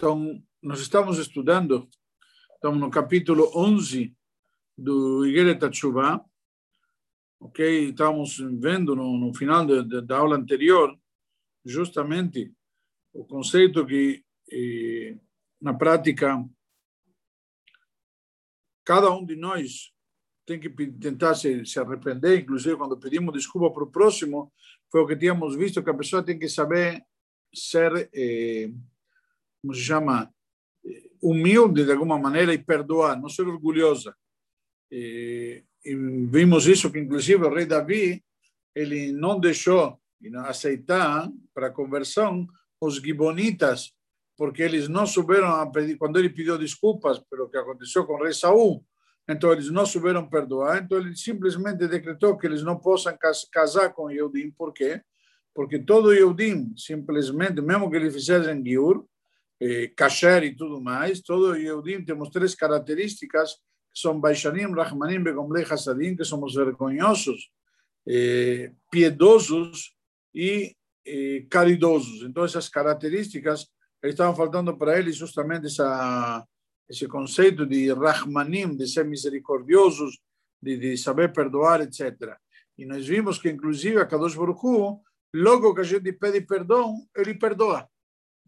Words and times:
Então, 0.00 0.42
nós 0.62 0.80
estamos 0.80 1.18
estudando, 1.18 1.86
estamos 2.54 2.80
no 2.80 2.90
capítulo 2.90 3.52
11 3.54 4.16
do 4.74 5.26
Igeret 5.26 5.68
Tshuva, 5.68 6.24
ok? 7.38 7.90
Estamos 7.90 8.38
vendo 8.38 8.96
no, 8.96 9.18
no 9.18 9.34
final 9.34 9.66
de, 9.66 9.84
de, 9.84 10.00
da 10.00 10.16
aula 10.16 10.36
anterior, 10.36 10.98
justamente 11.66 12.50
o 13.12 13.26
conceito 13.26 13.84
que, 13.84 14.24
eh, 14.50 15.18
na 15.60 15.74
prática, 15.74 16.48
cada 18.82 19.10
um 19.10 19.22
de 19.22 19.36
nós 19.36 19.92
tem 20.46 20.58
que 20.58 20.70
tentar 20.92 21.34
se, 21.34 21.66
se 21.66 21.78
arrepender, 21.78 22.40
inclusive 22.40 22.78
quando 22.78 22.98
pedimos 22.98 23.34
desculpa 23.34 23.70
para 23.70 23.84
o 23.84 23.92
próximo, 23.92 24.50
foi 24.90 25.02
o 25.02 25.06
que 25.06 25.14
tínhamos 25.14 25.54
visto, 25.56 25.84
que 25.84 25.90
a 25.90 25.94
pessoa 25.94 26.22
tem 26.22 26.38
que 26.38 26.48
saber 26.48 27.04
ser... 27.52 28.08
Eh, 28.14 28.72
como 29.60 29.74
se 29.74 29.80
chama, 29.80 30.32
humilde 31.22 31.84
de 31.84 31.92
alguma 31.92 32.18
maneira 32.18 32.52
e 32.54 32.58
perdoar, 32.58 33.20
não 33.20 33.28
ser 33.28 33.46
orgulhosa. 33.46 34.14
E, 34.90 35.62
e 35.84 35.94
vimos 35.94 36.66
isso 36.66 36.90
que, 36.90 36.98
inclusive, 36.98 37.44
o 37.44 37.54
rei 37.54 37.66
Davi, 37.66 38.24
ele 38.74 39.12
não 39.12 39.38
deixou 39.38 39.98
aceitar 40.44 41.30
para 41.54 41.68
a 41.68 41.72
conversão 41.72 42.46
os 42.80 42.96
gibonitas, 42.96 43.92
porque 44.36 44.62
eles 44.62 44.88
não 44.88 45.06
souberam 45.06 45.70
pedir, 45.70 45.96
quando 45.96 46.18
ele 46.18 46.30
pediu 46.30 46.56
desculpas 46.56 47.18
pelo 47.18 47.48
que 47.48 47.58
aconteceu 47.58 48.06
com 48.06 48.14
o 48.14 48.22
rei 48.22 48.32
Saul, 48.32 48.84
então 49.28 49.52
eles 49.52 49.70
não 49.70 49.84
souberam 49.86 50.28
perdoar, 50.28 50.82
então 50.82 50.98
ele 50.98 51.14
simplesmente 51.14 51.86
decretou 51.86 52.36
que 52.36 52.46
eles 52.46 52.62
não 52.62 52.78
possam 52.78 53.16
casar 53.52 53.92
com 53.92 54.10
Eudim, 54.10 54.50
por 54.50 54.72
quê? 54.72 55.02
Porque 55.54 55.78
todo 55.78 56.12
Eudim, 56.12 56.72
simplesmente, 56.76 57.60
mesmo 57.60 57.90
que 57.90 57.96
ele 57.96 58.10
fizessem 58.10 58.64
Giur, 58.64 59.04
eh, 59.60 59.92
kasher 59.94 60.44
e 60.44 60.56
tudo 60.56 60.80
mais, 60.80 61.20
todo 61.20 61.54
Yehudim 61.54 62.04
temos 62.04 62.30
três 62.30 62.54
características, 62.54 63.54
que 63.92 64.00
são 64.00 64.18
Baishanim, 64.18 64.72
Rahmanim, 64.72 65.22
Begomlei, 65.22 65.64
Hassadim, 65.64 66.16
que 66.16 66.24
somos 66.24 66.54
vergonhosos, 66.54 67.50
eh, 68.08 68.72
piedosos 68.90 69.94
e 70.34 70.74
eh, 71.06 71.44
caridosos. 71.50 72.22
Então, 72.22 72.44
essas 72.44 72.68
características, 72.68 73.66
estavam 74.02 74.34
faltando 74.34 74.76
para 74.78 74.98
eles 74.98 75.16
justamente 75.16 75.66
essa, 75.66 76.46
esse 76.88 77.06
conceito 77.06 77.66
de 77.66 77.92
Rahmanim, 77.92 78.74
de 78.74 78.86
ser 78.86 79.04
misericordiosos, 79.04 80.18
de, 80.62 80.78
de 80.78 80.96
saber 80.96 81.32
perdoar, 81.32 81.82
etc. 81.82 82.34
E 82.78 82.86
nós 82.86 83.06
vimos 83.06 83.38
que, 83.38 83.50
inclusive, 83.50 83.98
a 83.98 84.06
Kadosh 84.06 84.34
Baruch 84.34 84.64
Hu, 84.64 85.02
logo 85.34 85.74
que 85.74 85.82
a 85.82 85.84
gente 85.84 86.12
pede 86.14 86.40
perdão, 86.40 87.06
ele 87.14 87.34
perdoa. 87.34 87.89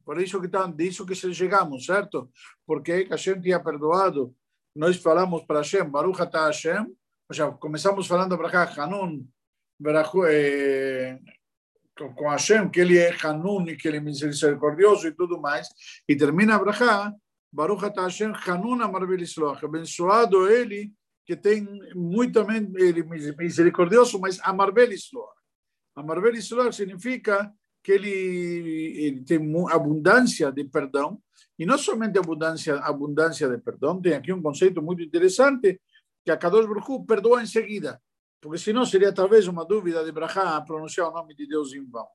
Por 0.05 0.21
isso 0.21 0.41
que 0.41 0.49
tá, 0.49 0.67
disso 0.67 1.07
que 1.07 1.15
chegamos, 1.15 1.87
certo? 1.87 2.31
Porque 2.67 3.07
Hashem 3.11 3.41
tinha 3.41 3.61
perdoado. 3.61 4.35
Nós 4.75 4.97
falamos 4.97 5.43
para 5.45 5.59
Hashem, 5.59 5.89
Baruch 5.89 6.21
atah 6.21 6.47
Hashem, 6.47 6.81
ou 6.81 7.35
seja, 7.35 7.51
começamos 7.53 8.07
falando 8.07 8.37
para 8.39 8.63
Hanun, 8.65 9.25
eh, 10.29 11.19
com 12.17 12.29
Hashem, 12.29 12.71
que 12.71 12.81
ele 12.81 12.99
é 12.99 13.15
Hanun 13.23 13.69
e 13.69 13.77
que 13.77 13.87
ele 13.87 13.99
é 13.99 14.01
misericordioso 14.01 15.07
e 15.07 15.13
tudo 15.13 15.41
mais, 15.41 15.69
e 16.09 16.17
termina 16.17 16.57
a 16.57 16.59
Brachá, 16.59 17.13
Baruch 17.53 17.85
atah 17.85 18.05
Hashem, 18.05 18.33
Hanun 18.47 18.83
Amarvel 18.83 19.21
Isloach, 19.21 19.65
abençoado 19.65 20.49
ele, 20.49 20.91
que 21.27 21.37
tem 21.37 21.69
muito 21.95 22.41
ele 22.79 23.03
misericordioso, 23.37 24.19
mas 24.19 24.41
Amarvel 24.43 24.91
Isloach. 24.91 25.37
Amarvel 25.95 26.35
Isloach 26.35 26.75
significa 26.75 27.53
que 27.83 27.93
ele, 27.93 28.11
ele 28.11 29.21
tem 29.25 29.39
abundância 29.71 30.51
de 30.53 30.65
perdão, 30.65 31.21
e 31.59 31.67
não 31.67 31.77
somente 31.77 32.19
abundância, 32.19 32.77
abundância 32.77 33.49
de 33.49 33.59
perdão, 33.59 34.01
tem 34.01 34.15
aqui 34.15 34.33
um 34.33 34.41
conceito 34.41 34.81
muito 34.81 35.03
interessante, 35.03 35.81
que 36.25 36.31
a 36.31 36.37
Kadosh 36.37 36.67
Baruch 36.67 37.05
perdoa 37.07 37.43
em 37.43 37.47
seguida, 37.47 38.01
porque 38.41 38.59
senão 38.59 38.85
seria 38.85 39.13
talvez 39.13 39.49
uma 39.49 39.65
dúvida 39.65 40.05
de 40.05 40.13
Brahá 40.13 40.61
pronunciar 40.61 41.09
o 41.09 41.13
nome 41.13 41.35
de 41.35 41.47
Deus 41.47 41.75
em 41.75 41.85
vão. 41.85 42.07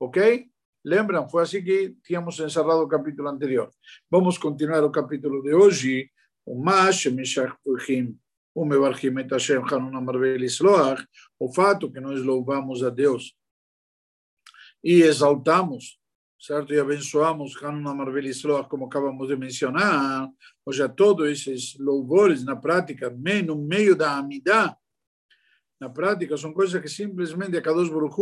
Ok? 0.00 0.48
Lembram? 0.84 1.28
Foi 1.28 1.42
assim 1.42 1.62
que 1.62 1.96
tínhamos 2.02 2.38
encerrado 2.38 2.80
o 2.80 2.88
capítulo 2.88 3.28
anterior. 3.28 3.70
Vamos 4.10 4.38
continuar 4.38 4.82
o 4.84 4.90
capítulo 4.90 5.42
de 5.42 5.52
hoje. 5.52 6.10
O 6.46 6.56
Mash, 6.56 7.06
Meshach 7.06 7.54
Puchim, 7.62 8.16
o 8.54 8.64
Mevarchim 8.64 9.18
et 9.18 9.30
Hashem 9.30 9.62
Hanun 9.70 9.96
Amarvel 9.96 10.40
o 11.38 11.52
fato 11.52 11.92
que 11.92 12.00
nós 12.00 12.22
louvamos 12.22 12.82
a 12.82 12.90
Deus 12.90 13.37
e 14.82 15.02
exaltamos, 15.02 15.98
certo? 16.38 16.72
E 16.72 16.78
abençoamos 16.78 17.60
Hanun 17.62 17.88
Amarvelisloach, 17.88 18.68
como 18.68 18.86
acabamos 18.86 19.28
de 19.28 19.36
mencionar, 19.36 20.28
ou 20.64 20.72
seja, 20.72 20.88
todos 20.88 21.28
esses 21.28 21.76
louvores 21.78 22.44
na 22.44 22.56
prática, 22.56 23.10
no 23.44 23.56
meio 23.56 23.96
da 23.96 24.16
amidá, 24.16 24.76
na 25.80 25.88
prática, 25.88 26.36
são 26.36 26.52
coisas 26.52 26.80
que 26.80 26.88
simplesmente 26.88 27.56
a 27.56 27.62
Kadosh 27.62 27.88
Baruch 27.88 28.16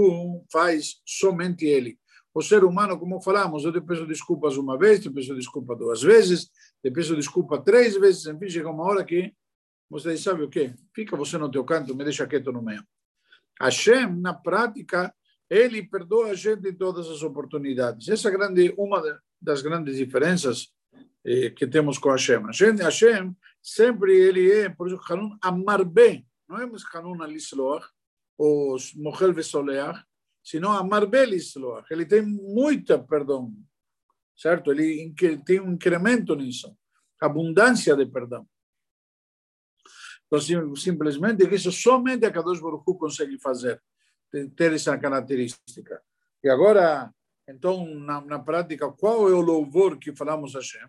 faz 0.52 1.00
somente 1.06 1.64
ele. 1.64 1.98
O 2.34 2.42
ser 2.42 2.64
humano, 2.64 2.98
como 2.98 3.18
falamos, 3.22 3.64
eu 3.64 3.72
te 3.72 3.80
peço 3.80 4.06
desculpas 4.06 4.58
uma 4.58 4.76
vez, 4.76 5.00
te 5.00 5.08
peço 5.08 5.34
desculpa 5.34 5.74
duas 5.74 6.02
vezes, 6.02 6.50
te 6.82 6.90
peço 6.90 7.16
desculpa 7.16 7.58
três 7.62 7.96
vezes, 7.96 8.26
enfim, 8.26 8.46
chega 8.50 8.70
uma 8.70 8.84
hora 8.84 9.02
que 9.02 9.32
você 9.88 10.12
diz, 10.12 10.22
sabe 10.22 10.42
o 10.42 10.50
quê? 10.50 10.74
Fica 10.94 11.16
você 11.16 11.38
no 11.38 11.50
teu 11.50 11.64
canto, 11.64 11.94
me 11.94 12.04
deixa 12.04 12.26
quieto 12.26 12.52
no 12.52 12.60
meio. 12.60 12.84
Hashem, 13.58 14.20
na 14.20 14.34
prática, 14.34 15.14
ele 15.48 15.82
perdoa 15.82 16.30
a 16.30 16.34
gente 16.34 16.68
em 16.68 16.74
todas 16.74 17.08
as 17.08 17.22
oportunidades. 17.22 18.08
Essa 18.08 18.28
é 18.28 18.32
grande, 18.32 18.74
uma 18.76 19.02
das 19.40 19.62
grandes 19.62 19.96
diferenças 19.96 20.68
eh, 21.24 21.50
que 21.50 21.66
temos 21.66 21.98
com 21.98 22.10
Hashem. 22.10 22.42
Hashem, 22.46 22.76
Hashem 22.76 23.36
sempre 23.62 24.12
ele 24.16 24.50
é, 24.50 24.68
por 24.68 24.88
isso, 24.88 25.00
Hanun 25.08 25.36
Amarbe, 25.40 26.26
não 26.48 26.60
é 26.60 26.66
mais 26.66 26.82
Hanun 26.94 27.22
Alisloach, 27.22 27.86
ou 28.38 28.76
Mochel 28.96 29.32
Vesoleach, 29.32 30.04
senão 30.42 30.72
Amarbe 30.72 31.18
Alisloach. 31.18 31.86
Ele 31.90 32.06
tem 32.06 32.22
muita 32.22 32.98
perdão, 32.98 33.52
certo? 34.36 34.72
Ele 34.72 35.14
tem 35.44 35.60
um 35.60 35.72
incremento 35.72 36.34
nisso, 36.34 36.76
abundância 37.20 37.96
de 37.96 38.06
perdão. 38.06 38.46
Então, 40.26 40.40
simplesmente, 40.76 41.44
isso 41.54 41.70
somente 41.70 42.26
a 42.26 42.32
Kadosh 42.32 42.60
Baruch 42.60 42.82
Hu 42.86 42.98
consegue 42.98 43.38
fazer 43.38 43.80
ter 44.56 44.72
essa 44.72 44.96
característica. 44.98 46.02
E 46.42 46.48
agora, 46.48 47.12
então, 47.48 47.86
na, 47.86 48.20
na 48.20 48.38
prática, 48.38 48.90
qual 48.92 49.28
é 49.28 49.32
o 49.32 49.40
louvor 49.40 49.98
que 49.98 50.14
falamos 50.14 50.54
a 50.54 50.58
Hashem? 50.58 50.88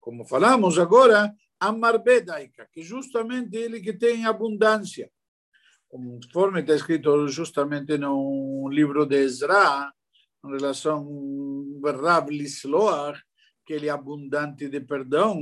Como 0.00 0.24
falamos 0.24 0.78
agora, 0.78 1.34
Amarbedaika, 1.58 2.68
que 2.72 2.82
justamente 2.82 3.56
ele 3.56 3.80
que 3.80 3.92
tem 3.92 4.24
abundância. 4.24 5.10
Conforme 5.88 6.60
está 6.60 6.74
escrito 6.74 7.26
justamente 7.28 7.96
no 7.96 8.68
livro 8.70 9.06
de 9.06 9.16
Ezra, 9.16 9.92
em 10.44 10.50
relação 10.50 10.98
ao 11.84 11.92
Rav 11.92 12.30
Lisloach, 12.30 13.20
que 13.64 13.72
ele 13.72 13.88
é 13.88 13.90
abundante 13.90 14.68
de 14.68 14.80
perdão, 14.80 15.40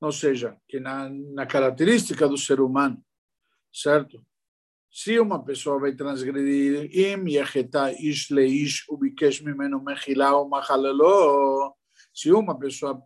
ou 0.00 0.12
seja, 0.12 0.56
que 0.68 0.80
na, 0.80 1.08
na 1.08 1.46
característica 1.46 2.28
do 2.28 2.36
ser 2.36 2.60
humano, 2.60 3.02
certo? 3.72 4.24
Se 4.96 5.18
uma 5.18 5.42
pessoa 5.44 5.80
vai 5.80 5.92
transgredir, 5.92 6.88
im 6.96 7.26
yecheta 7.28 7.90
ish 7.90 8.30
leish 8.30 8.88
ubikesh 8.88 9.40
mimeno 9.40 9.82
mechilá 9.82 10.36
ou 10.36 10.48
machalelo, 10.48 11.74
se 12.14 12.30
uma 12.30 12.56
pessoa 12.56 13.02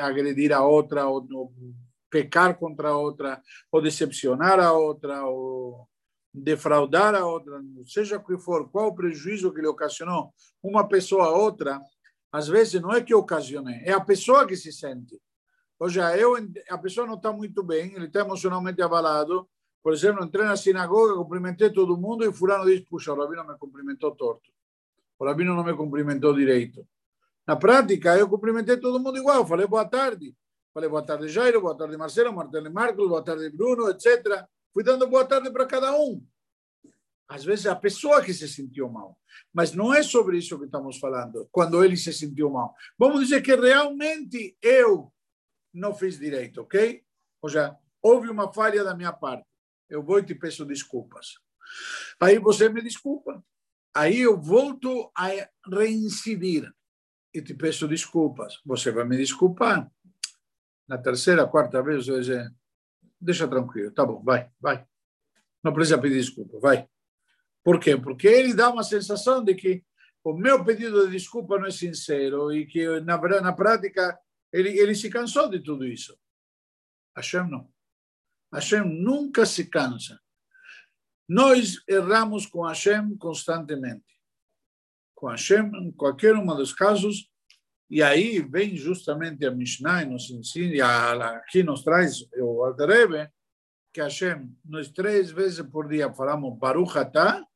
agredir 0.00 0.54
a 0.54 0.66
outra, 0.66 1.06
ou 1.06 1.52
pecar 2.08 2.58
contra 2.58 2.88
a 2.88 2.96
outra, 2.96 3.42
ou 3.70 3.82
decepcionar 3.82 4.58
a 4.58 4.72
outra, 4.72 5.26
ou 5.26 5.86
defraudar 6.32 7.14
a 7.14 7.26
outra, 7.26 7.60
seja 7.86 8.16
o 8.16 8.24
que 8.24 8.38
for, 8.38 8.70
qual 8.70 8.88
o 8.88 8.94
prejuízo 8.94 9.52
que 9.52 9.60
lhe 9.60 9.68
ocasionou 9.68 10.32
uma 10.62 10.88
pessoa 10.88 11.26
a 11.26 11.36
outra, 11.36 11.78
às 12.32 12.48
vezes 12.48 12.80
não 12.80 12.90
é 12.90 13.02
que 13.02 13.14
ocasionei, 13.14 13.82
é 13.84 13.92
a 13.92 14.00
pessoa 14.00 14.46
que 14.46 14.56
se 14.56 14.72
sente. 14.72 15.20
Ou 15.78 15.90
seja, 15.90 16.16
eu, 16.16 16.32
a 16.70 16.78
pessoa 16.78 17.06
não 17.06 17.16
está 17.16 17.30
muito 17.30 17.62
bem, 17.62 17.92
ele 17.94 18.06
está 18.06 18.20
emocionalmente 18.20 18.80
abalado, 18.80 19.46
por 19.82 19.92
exemplo, 19.92 20.24
entrei 20.24 20.46
na 20.46 20.56
sinagoga, 20.56 21.14
cumprimentei 21.14 21.68
todo 21.70 21.96
mundo 21.96 22.24
e 22.24 22.32
fulano 22.32 22.64
diz, 22.64 22.80
puxa, 22.82 23.12
o 23.12 23.16
rabino 23.16 23.44
me 23.44 23.58
cumprimentou 23.58 24.14
torto. 24.14 24.48
O 25.18 25.24
rabino 25.24 25.56
não 25.56 25.64
me 25.64 25.74
cumprimentou 25.74 26.32
direito. 26.32 26.86
Na 27.44 27.56
prática, 27.56 28.16
eu 28.16 28.28
cumprimentei 28.28 28.76
todo 28.76 29.00
mundo 29.00 29.18
igual. 29.18 29.44
Falei 29.44 29.66
boa 29.66 29.84
tarde. 29.84 30.36
Falei 30.72 30.88
boa 30.88 31.02
tarde, 31.02 31.28
Jairo, 31.28 31.60
boa 31.60 31.76
tarde, 31.76 31.96
Marcelo, 31.96 32.34
tarde, 32.50 32.70
Marcos, 32.70 33.08
boa 33.08 33.22
tarde, 33.22 33.50
Bruno, 33.50 33.90
etc. 33.90 34.46
Fui 34.72 34.84
dando 34.84 35.06
boa 35.08 35.24
tarde 35.24 35.50
para 35.50 35.66
cada 35.66 35.94
um. 35.98 36.24
Às 37.28 37.44
vezes, 37.44 37.66
a 37.66 37.74
pessoa 37.74 38.22
que 38.22 38.32
se 38.32 38.48
sentiu 38.48 38.88
mal. 38.88 39.18
Mas 39.52 39.74
não 39.74 39.92
é 39.92 40.02
sobre 40.02 40.38
isso 40.38 40.58
que 40.58 40.66
estamos 40.66 40.98
falando, 40.98 41.48
quando 41.50 41.84
ele 41.84 41.96
se 41.96 42.12
sentiu 42.12 42.50
mal. 42.50 42.74
Vamos 42.96 43.20
dizer 43.20 43.42
que 43.42 43.54
realmente 43.54 44.56
eu 44.62 45.12
não 45.74 45.94
fiz 45.94 46.18
direito, 46.18 46.62
ok? 46.62 47.02
Ou 47.42 47.48
seja, 47.50 47.76
houve 48.00 48.30
uma 48.30 48.52
falha 48.52 48.84
da 48.84 48.94
minha 48.94 49.12
parte 49.12 49.51
eu 49.88 50.02
vou 50.02 50.18
e 50.18 50.24
te 50.24 50.34
peço 50.34 50.64
desculpas. 50.64 51.38
Aí 52.20 52.38
você 52.38 52.68
me 52.68 52.82
desculpa. 52.82 53.44
Aí 53.94 54.20
eu 54.20 54.40
volto 54.40 55.10
a 55.16 55.28
reincidir. 55.70 56.72
e 57.34 57.40
te 57.40 57.54
peço 57.54 57.88
desculpas. 57.88 58.60
Você 58.64 58.90
vai 58.90 59.04
me 59.04 59.16
desculpar. 59.16 59.90
Na 60.86 60.98
terceira, 60.98 61.46
quarta 61.46 61.82
vez, 61.82 62.06
eu 62.06 62.20
dizer, 62.20 62.52
deixa 63.18 63.48
tranquilo, 63.48 63.90
tá 63.92 64.04
bom, 64.04 64.22
vai, 64.22 64.50
vai. 64.60 64.84
Não 65.62 65.72
precisa 65.72 65.98
pedir 65.98 66.16
desculpa, 66.16 66.58
vai. 66.58 66.86
Por 67.64 67.78
quê? 67.78 67.96
Porque 67.96 68.26
ele 68.26 68.52
dá 68.52 68.68
uma 68.68 68.82
sensação 68.82 69.42
de 69.42 69.54
que 69.54 69.84
o 70.24 70.34
meu 70.34 70.64
pedido 70.64 71.06
de 71.06 71.12
desculpa 71.12 71.58
não 71.58 71.66
é 71.66 71.70
sincero 71.70 72.52
e 72.52 72.66
que, 72.66 73.00
na 73.00 73.16
na 73.40 73.52
prática, 73.52 74.18
ele, 74.52 74.78
ele 74.78 74.94
se 74.94 75.08
cansou 75.08 75.48
de 75.48 75.60
tudo 75.60 75.86
isso. 75.86 76.18
Hashem 77.16 77.48
não. 77.48 77.72
Hashem 78.52 78.84
nunca 78.84 79.46
se 79.46 79.66
cansa. 79.66 80.20
Nós 81.28 81.76
erramos 81.88 82.46
com 82.46 82.66
Hashem 82.66 83.16
constantemente. 83.16 84.04
Com 85.14 85.28
Hashem, 85.28 85.70
em 85.76 85.92
qualquer 85.92 86.34
um 86.34 86.46
dos 86.46 86.72
casos, 86.72 87.30
e 87.88 88.02
aí 88.02 88.40
vem 88.40 88.76
justamente 88.76 89.46
a 89.46 89.50
Mishnah 89.50 90.02
e 90.02 90.06
nos 90.06 90.30
ensina, 90.30 90.74
e 90.74 90.80
aqui 90.80 91.62
nos 91.62 91.82
traz 91.82 92.22
o 92.36 92.64
Alter 92.64 93.30
que 93.92 94.00
Hashem, 94.00 94.56
nós 94.64 94.88
três 94.88 95.30
vezes 95.30 95.60
por 95.66 95.88
dia 95.88 96.12
falamos 96.12 96.58
Baruch 96.58 96.96
Atah, 96.96 97.46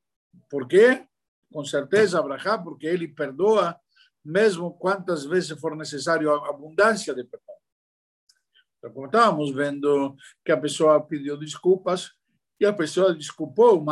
por 0.51 0.69
quê? 0.69 1.07
Com 1.51 1.65
certeza, 1.65 2.19
Abraha, 2.19 2.59
porque 2.59 2.87
ele 2.87 3.09
perdoa 3.09 3.79
mesmo 4.23 4.73
quantas 4.75 5.25
vezes 5.25 5.59
for 5.59 5.75
necessário 5.75 6.31
abundância 6.31 7.15
de 7.15 7.25
perdão. 7.25 7.56
Então, 8.87 8.93
como 8.93 9.07
estávamos 9.07 9.51
vendo 9.51 10.15
que 10.45 10.53
a 10.53 10.57
pessoa 10.57 11.05
pediu 11.05 11.37
desculpas, 11.37 12.13
e 12.61 12.65
a 12.65 12.73
pessoa 12.73 13.15
desculpou, 13.15 13.85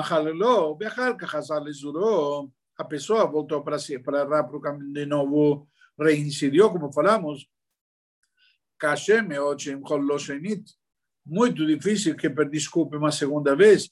a 2.77 2.85
pessoa 2.85 3.27
voltou 3.27 3.63
para 3.63 3.79
si, 3.79 3.99
para 3.99 4.21
errar 4.21 4.45
para 4.45 4.57
o 4.57 4.61
caminho 4.61 4.93
de 4.93 5.05
novo, 5.05 5.69
reincidiu, 5.99 6.71
como 6.71 6.93
falamos, 6.93 7.47
muito 11.27 11.67
difícil 11.67 12.17
que 12.17 12.29
desculpe 12.29 12.97
uma 12.97 13.11
segunda 13.11 13.57
vez, 13.57 13.91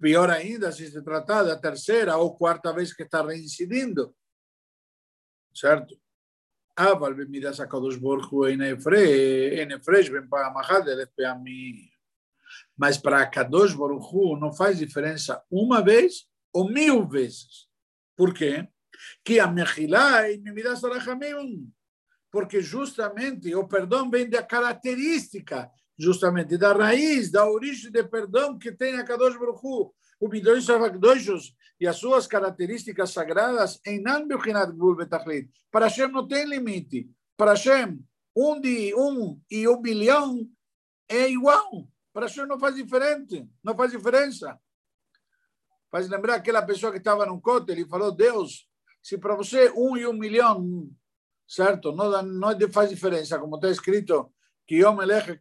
pior 0.00 0.30
ainda 0.30 0.72
se 0.72 0.90
se 0.90 1.02
tratar 1.02 1.44
da 1.44 1.56
terceira 1.56 2.16
ou 2.16 2.36
quarta 2.36 2.72
vez 2.72 2.92
que 2.92 3.04
está 3.04 3.22
reincidindo, 3.22 4.14
certo? 5.54 5.96
אבל 6.77 7.13
במידת 7.13 7.59
הקדוש 7.59 7.95
ברוך 7.97 8.29
הוא 8.29 8.47
אין 8.47 9.71
הפרש 9.71 10.09
בין 10.09 10.27
פעם 10.29 10.57
אחת 10.57 10.87
אלף 10.87 11.09
פעמים. 11.17 11.91
Mas 12.77 12.97
para 12.97 13.25
Kadosh 13.25 13.75
Baruch 13.75 14.07
Hu 14.11 14.37
não 14.37 14.51
faz 14.51 14.79
diferença 14.79 15.41
uma 15.49 15.81
vez 15.83 16.27
ou 16.53 16.69
mil 16.69 17.07
vezes. 17.07 17.67
Por 18.15 18.33
quê? 18.33 18.67
Que 19.23 19.39
a 19.39 19.47
Mechilá 19.47 20.29
e 20.29 20.37
Mimidas 20.37 20.83
Arachamim. 20.83 21.71
Porque 22.31 22.61
justamente 22.61 23.53
o 23.55 23.67
perdão 23.67 24.09
vem 24.09 24.29
da 24.29 24.41
característica, 24.41 25.69
justamente 25.97 26.57
da 26.57 26.73
raiz, 26.73 27.31
da 27.31 27.49
origem 27.49 27.91
de 27.91 28.03
perdão 28.03 28.57
que 28.57 28.71
tem 28.71 28.97
a 28.99 29.03
Kadosh 29.03 29.37
Baruch 29.37 29.59
Hu. 29.63 29.93
O 30.18 30.28
Midorish 30.28 30.70
Avakdoshos 30.70 31.54
e 31.78 31.86
as 31.86 31.96
suas 31.96 32.26
características 32.26 33.12
sagradas 33.12 33.80
em 33.86 34.00
Nanbiohinat 34.00 34.72
Gvul 34.72 34.96
Betachlit. 34.96 35.50
Para 35.70 35.86
Hashem 35.86 36.08
não 36.08 36.26
tem 36.26 36.46
limite. 36.46 37.10
Para 37.36 37.52
Hashem, 37.52 38.02
um 38.34 38.60
de 38.60 38.94
um 38.94 39.40
e 39.50 39.68
um 39.68 39.80
bilhão 39.80 40.48
é 41.08 41.28
igual. 41.28 41.88
Para 42.12 42.26
Hashem 42.26 42.46
não 42.46 42.58
faz 42.58 42.74
diferente, 42.74 43.46
não 43.62 43.76
faz 43.76 43.92
diferença. 43.92 44.58
Faz 45.90 46.08
lembrar 46.08 46.36
aquela 46.36 46.62
pessoa 46.62 46.92
que 46.92 46.98
estava 46.98 47.26
num 47.26 47.40
cote, 47.40 47.72
ele 47.72 47.86
falou, 47.86 48.10
Deus, 48.10 48.68
se 49.02 49.18
para 49.18 49.34
você 49.34 49.70
um 49.70 49.96
e 49.96 50.06
um 50.06 50.12
milhão, 50.12 50.90
certo, 51.46 51.92
não, 51.92 52.22
não 52.22 52.72
faz 52.72 52.90
diferença, 52.90 53.38
como 53.38 53.56
está 53.56 53.70
escrito, 53.70 54.32
que 54.66 54.76
Yom 54.76 55.00
Elecha, 55.00 55.38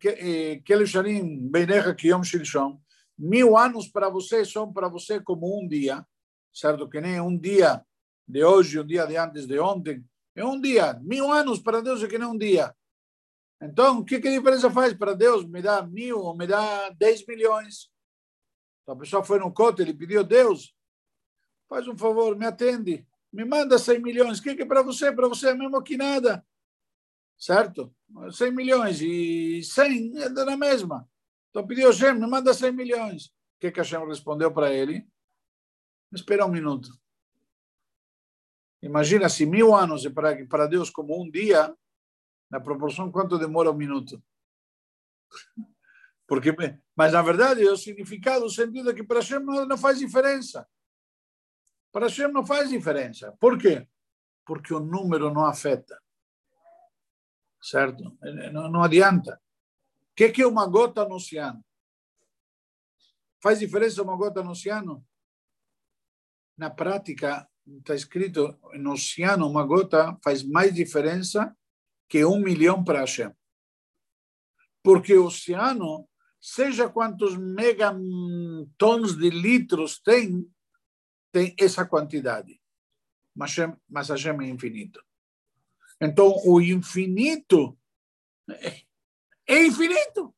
Kel 0.63 0.85
Shanim, 0.85 1.49
Beinecha, 1.49 1.95
que 1.95 2.09
Yom 2.09 2.23
Shilshon, 2.23 2.79
mil 3.17 3.57
anos 3.57 3.87
para 3.87 4.09
você 4.09 4.43
são 4.45 4.71
para 4.71 4.87
você 4.87 5.19
como 5.19 5.59
um 5.59 5.67
dia, 5.67 6.05
certo? 6.53 6.89
Que 6.89 6.99
nem 7.01 7.19
um 7.19 7.37
dia 7.37 7.83
de 8.27 8.43
hoje, 8.43 8.79
um 8.79 8.85
dia 8.85 9.05
de 9.05 9.17
antes 9.17 9.45
de 9.45 9.59
ontem. 9.59 10.03
É 10.35 10.43
um 10.43 10.59
dia. 10.59 10.99
Mil 11.01 11.31
anos 11.31 11.59
para 11.59 11.81
Deus 11.81 12.03
é 12.03 12.07
que 12.07 12.17
nem 12.17 12.27
um 12.27 12.37
dia. 12.37 12.75
Então, 13.61 13.99
o 13.99 14.05
que, 14.05 14.19
que 14.19 14.29
diferença 14.29 14.69
faz 14.69 14.93
para 14.93 15.13
Deus? 15.13 15.45
Me 15.45 15.61
dá 15.61 15.81
mil 15.81 16.19
ou 16.19 16.35
me 16.35 16.45
dá 16.45 16.89
dez 16.89 17.25
milhões? 17.25 17.89
A 18.87 18.95
pessoa 18.95 19.23
foi 19.23 19.39
no 19.39 19.51
cote, 19.51 19.81
ele 19.81 19.93
pediu, 19.93 20.23
Deus, 20.23 20.75
faz 21.67 21.87
um 21.87 21.97
favor, 21.97 22.37
me 22.37 22.45
atende. 22.45 23.07
Me 23.33 23.43
manda 23.43 23.77
100 23.77 24.01
milhões. 24.01 24.39
O 24.39 24.43
que, 24.43 24.55
que 24.55 24.61
é 24.61 24.65
para 24.65 24.81
você? 24.81 25.11
Para 25.11 25.27
você 25.27 25.49
é 25.49 25.53
mesmo 25.53 25.81
que 25.81 25.97
nada. 25.97 26.45
Certo? 27.37 27.93
100 28.31 28.51
milhões 28.51 29.01
e 29.01 29.61
100 29.63 30.17
é 30.21 30.29
da 30.29 30.55
mesma. 30.55 31.09
Então 31.55 31.65
pediu 31.65 31.87
Hashem, 31.87 32.15
me 32.15 32.27
manda 32.27 32.53
100 32.53 32.73
milhões. 32.73 33.27
O 33.27 33.31
que, 33.61 33.71
que 33.71 33.79
Hashem 33.79 34.05
respondeu 34.05 34.51
para 34.53 34.73
ele? 34.73 35.07
Espera 36.11 36.45
um 36.45 36.51
minuto. 36.51 36.89
Imagina 38.81 39.29
se 39.29 39.45
mil 39.45 39.73
anos 39.73 40.05
é 40.05 40.09
para, 40.09 40.45
para 40.47 40.67
Deus 40.67 40.89
como 40.89 41.17
um 41.17 41.31
dia, 41.31 41.73
na 42.51 42.59
proporção 42.59 43.09
quanto 43.09 43.39
demora 43.39 43.71
um 43.71 43.73
minuto. 43.73 44.21
Porque, 46.27 46.53
mas 46.93 47.13
na 47.13 47.21
verdade 47.21 47.65
o 47.65 47.77
significado, 47.77 48.43
o 48.43 48.49
sentido 48.49 48.89
é 48.89 48.93
que 48.93 49.05
para 49.05 49.21
Hashem 49.21 49.39
não, 49.39 49.65
não 49.65 49.77
faz 49.77 49.97
diferença. 49.97 50.67
Para 51.89 52.07
Hashem 52.07 52.33
não 52.33 52.45
faz 52.45 52.69
diferença. 52.69 53.31
Por 53.39 53.57
quê? 53.57 53.87
Porque 54.45 54.73
o 54.73 54.81
número 54.81 55.33
não 55.33 55.45
afeta. 55.45 55.97
Certo? 57.61 58.03
Não, 58.51 58.69
não 58.69 58.83
adianta. 58.83 59.41
Que, 60.15 60.29
que 60.29 60.41
é 60.41 60.47
uma 60.47 60.65
gota 60.67 61.07
no 61.07 61.15
oceano? 61.15 61.63
Faz 63.41 63.59
diferença 63.59 64.01
uma 64.01 64.15
gota 64.15 64.41
no 64.41 64.51
oceano? 64.51 65.05
na 66.57 66.69
prática, 66.69 67.47
está 67.79 67.95
escrito 67.95 68.57
no 68.73 68.93
oceano, 68.93 69.47
uma 69.47 69.65
gota 69.65 70.17
faz 70.23 70.43
mais 70.43 70.73
diferença 70.73 71.55
que 72.07 72.23
um 72.23 72.39
milhão 72.39 72.83
para 72.83 72.99
Hashem. 72.99 73.31
Porque 74.83 75.13
o 75.15 75.25
oceano, 75.25 76.07
seja 76.39 76.89
quantos 76.89 77.35
megatons 77.35 79.17
de 79.17 79.29
litros 79.29 79.99
tem, 79.99 80.47
tem 81.31 81.55
essa 81.59 81.85
quantidade. 81.85 82.61
Mas 83.35 83.51
Hashem, 83.51 83.75
mas 83.89 84.09
Hashem 84.09 84.41
é 84.41 84.49
infinito. 84.49 85.03
Então, 85.99 86.33
o 86.45 86.61
infinito 86.61 87.77
é 89.47 89.65
infinito. 89.65 90.33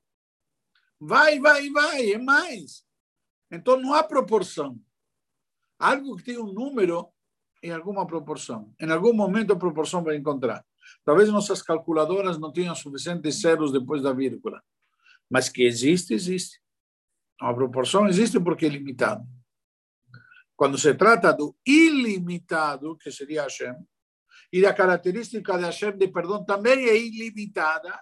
Vai, 1.00 1.40
vai, 1.40 1.70
vai, 1.70 2.12
é 2.12 2.18
mais. 2.18 2.84
Então, 3.52 3.80
não 3.80 3.94
há 3.94 4.04
proporção. 4.04 4.80
Algo 5.80 6.18
que 6.18 6.24
tem 6.24 6.38
um 6.38 6.52
número 6.52 7.08
em 7.62 7.72
alguma 7.72 8.06
proporção. 8.06 8.74
Em 8.80 8.90
algum 8.92 9.14
momento 9.14 9.54
a 9.54 9.56
proporção 9.56 10.04
vai 10.04 10.16
encontrar. 10.16 10.66
Talvez 11.04 11.30
nossas 11.30 11.62
calculadoras 11.62 12.38
não 12.38 12.52
tenham 12.52 12.76
suficientes 12.76 13.42
zeros 13.42 13.72
depois 13.72 14.02
da 14.02 14.14
vírgula. 14.14 14.62
Mas 15.30 15.50
que 15.50 15.64
existe, 15.64 16.14
existe. 16.14 16.62
A 17.40 17.54
proporção 17.54 18.08
existe 18.08 18.40
porque 18.40 18.66
é 18.66 18.70
limitado. 18.70 19.26
Quando 20.56 20.78
se 20.78 20.94
trata 20.96 21.32
do 21.32 21.56
ilimitado, 21.66 22.98
que 22.98 23.12
seria 23.12 23.44
Hashem, 23.44 23.76
e 24.52 24.62
da 24.62 24.74
característica 24.74 25.58
de 25.58 25.64
Hashem 25.66 25.96
de 25.98 26.08
perdão 26.08 26.44
também 26.44 26.88
é 26.88 26.98
ilimitada, 26.98 28.00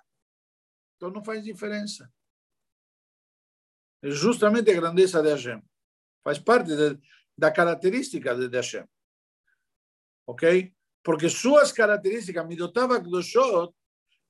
então 1.06 1.12
não 1.12 1.24
faz 1.24 1.44
diferença. 1.44 2.12
É 4.02 4.10
justamente 4.10 4.72
a 4.72 4.74
grandeza 4.74 5.22
de 5.22 5.30
Hashem. 5.30 5.62
Faz 6.24 6.40
parte 6.40 6.76
de, 6.76 7.00
da 7.38 7.52
característica 7.52 8.36
de 8.36 8.56
Hashem. 8.56 8.86
Ok? 10.28 10.74
Porque 11.04 11.30
suas 11.30 11.72
características, 11.72 12.48
Midotava 12.48 13.00
Kdoshot, 13.00 13.72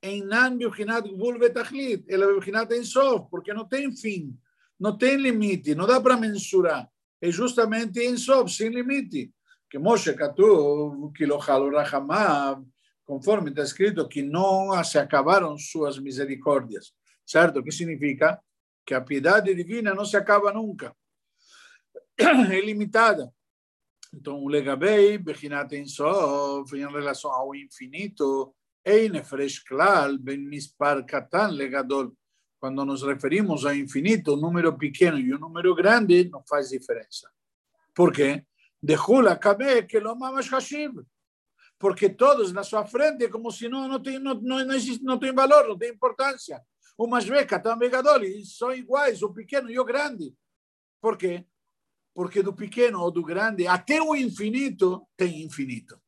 Einan 0.01 0.57
Bibhinat 0.57 1.07
Gvul 1.07 1.39
Betachlit, 1.39 2.03
ela 2.09 2.27
Bibhinat 2.33 2.71
Ensof, 2.73 3.29
porque 3.29 3.53
não 3.53 3.65
tem 3.65 3.95
fim, 3.95 4.37
não 4.77 4.97
tem 4.97 5.15
limite, 5.15 5.73
não 5.73 5.87
dá 5.87 6.01
para 6.01 6.17
mensurar. 6.17 6.89
É 7.21 7.31
justamente 7.31 8.05
Ensof, 8.05 8.51
sem 8.51 8.69
limite. 8.69 9.33
Que 9.69 9.79
Moshe 9.79 10.13
Katuv, 10.13 11.13
Kilohalo 11.13 11.71
Rahamav, 11.71 12.65
conforme 13.05 13.49
está 13.49 13.63
escrito 13.63 14.07
que 14.07 14.21
não 14.21 14.83
se 14.83 14.97
acabaram 14.97 15.57
suas 15.57 15.97
misericórdias. 15.99 16.93
Certo? 17.25 17.63
Que 17.63 17.71
significa? 17.71 18.39
Que 18.85 18.93
a 18.93 19.01
piedade 19.01 19.53
divina 19.55 19.93
não 19.93 20.05
se 20.05 20.17
acaba 20.17 20.51
nunca. 20.51 20.95
é 22.17 22.61
limitada. 22.61 23.31
Então, 24.13 24.43
o 24.43 24.47
Legabei, 24.47 25.17
Bechinat 25.17 25.73
Ensof, 25.73 26.73
em 26.75 26.87
relação 26.87 27.31
ao 27.31 27.53
infinito, 27.55 28.55
Ein 28.85 29.15
Efresh 29.15 29.59
Klal, 29.59 30.17
Ben 30.17 30.37
Mispar 30.37 31.05
Katan 31.05 31.47
Legadol. 31.47 32.13
Quando 32.59 32.85
nos 32.85 33.03
referimos 33.03 33.65
ao 33.65 33.75
infinito, 33.75 34.33
um 34.33 34.37
número 34.37 34.77
pequeno 34.77 35.19
e 35.19 35.33
um 35.33 35.39
número 35.39 35.75
grande 35.75 36.29
não 36.29 36.43
faz 36.47 36.69
diferença. 36.69 37.29
Por 37.93 38.13
quê? 38.13 38.45
de 38.85 38.95
Hula 38.95 39.39
Kabe, 39.39 39.87
que 39.87 39.99
lo 39.99 40.15
mamash 40.15 40.51
Hashib. 40.53 41.01
Porque 41.85 42.09
todos 42.09 42.51
na 42.51 42.63
sua 42.63 42.83
frente, 42.83 43.29
como 43.29 43.51
se 43.51 43.69
não, 43.69 43.87
não, 43.87 44.01
tem, 44.01 44.17
não, 44.17 44.33
não, 44.33 44.73
existe, 44.73 45.03
não 45.03 45.19
tem 45.19 45.31
valor, 45.31 45.67
não 45.67 45.77
tem 45.77 45.91
importância. 45.91 46.59
O 46.97 47.05
Masbeca, 47.05 47.59
também 47.59 47.91
Gadoli, 47.91 48.43
são 48.43 48.73
iguais, 48.73 49.21
o 49.21 49.31
pequeno 49.31 49.69
e 49.69 49.77
o 49.77 49.85
grande. 49.85 50.35
Por 50.99 51.15
quê? 51.15 51.45
Porque 52.11 52.41
do 52.41 52.55
pequeno 52.55 53.01
ou 53.01 53.11
do 53.11 53.21
grande, 53.21 53.67
até 53.67 54.01
o 54.01 54.15
infinito, 54.15 55.07
tem 55.15 55.43
infinito. 55.43 56.01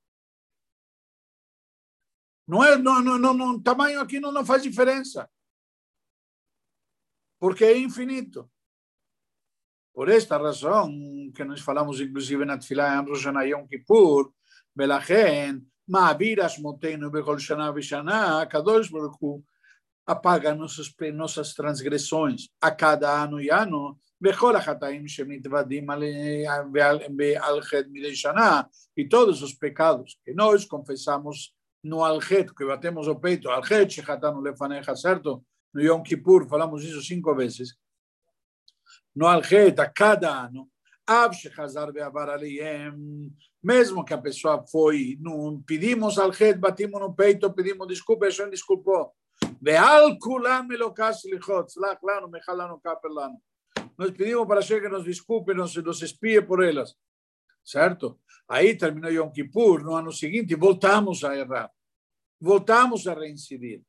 Não 2.47 2.63
é, 2.63 2.75
não, 2.75 2.99
não, 3.03 3.19
não, 3.19 3.33
não, 3.35 3.61
tamanho 3.61 4.01
aqui 4.01 4.19
não, 4.19 4.31
não 4.31 4.43
faz 4.43 4.63
diferença. 4.63 5.29
Porque 7.39 7.63
é 7.63 7.77
infinito. 7.77 8.49
Por 9.93 10.09
esta 10.09 10.39
razão, 10.39 10.89
que 11.35 11.43
nós 11.43 11.61
falamos 11.61 12.01
inclusive 12.01 12.45
na 12.45 12.57
Tfilah 12.57 12.95
em 12.95 13.05
Rosh 13.05 13.25
Yom 13.25 13.67
Kippur, 13.67 14.33
ולכן 14.76 15.56
מעביר 15.88 16.46
אשמותינו 16.46 17.12
בכל 17.12 17.38
שנה 17.38 17.70
ושנה, 17.74 18.40
הקדוש 18.42 18.90
ברוך 18.90 19.16
הוא 19.20 19.42
apaga 20.10 20.54
nossas, 20.54 20.92
nossas 21.14 21.54
transgressões 21.54 22.48
a 22.60 22.70
cada 22.70 23.22
ano 23.22 23.40
e 23.40 23.50
ano, 23.50 23.96
בכל 24.20 24.56
החטאים 24.56 25.08
שמתוודים 25.08 25.90
על 27.40 27.62
חטא 27.62 27.88
מדי 27.90 28.16
שנה, 28.16 28.62
e 28.96 29.08
todos 29.08 29.42
os 29.42 29.54
pecados 29.54 30.18
que 30.24 30.32
nós 30.32 30.64
confessamos 30.64 31.54
no 31.82 32.04
aljet, 32.04 32.54
que 32.54 32.64
batemos 32.64 33.08
o 33.08 33.16
peito, 33.16 33.50
aljet, 33.50 33.90
shechatanu 33.90 34.40
lefaneja, 34.40 34.94
certo? 34.94 35.44
No 35.74 35.80
Yom 35.82 36.02
Kippur, 36.02 36.46
falamos 36.48 36.84
isso 36.84 37.02
cinco 37.02 37.34
vezes. 37.34 37.76
No 39.16 39.26
aljet, 39.26 39.80
a 39.80 39.88
cada 39.88 40.30
ano, 40.46 40.68
mesmo 43.63 44.03
que 44.03 44.13
a 44.13 44.17
pessoa 44.17 44.65
foi, 44.67 45.17
não 45.19 45.61
pedimos 45.61 46.17
aljet, 46.17 46.59
batimos 46.59 46.99
no 46.99 47.13
peito, 47.13 47.53
pedimos 47.53 47.87
desculpa, 47.87 48.27
desculpou. 48.49 49.13
Lanu, 52.47 52.79
kaper 52.79 53.11
lanu. 53.11 53.41
Nós 53.97 54.11
pedimos 54.11 54.47
para 54.47 54.61
Hashem 54.61 54.81
que 54.81 54.89
nos 54.89 55.03
desculpe, 55.03 55.53
nos, 55.53 55.75
nos 55.75 56.01
espie 56.01 56.41
por 56.41 56.63
elas. 56.63 56.95
Certo? 57.63 58.19
Aí 58.47 58.77
terminou 58.77 59.11
Yom 59.11 59.31
Kippur, 59.31 59.83
no 59.83 59.95
ano 59.95 60.11
seguinte 60.11 60.55
voltamos 60.55 61.23
a 61.23 61.35
errar. 61.35 61.71
Voltamos 62.39 63.07
a 63.07 63.13
reincidir. 63.13 63.83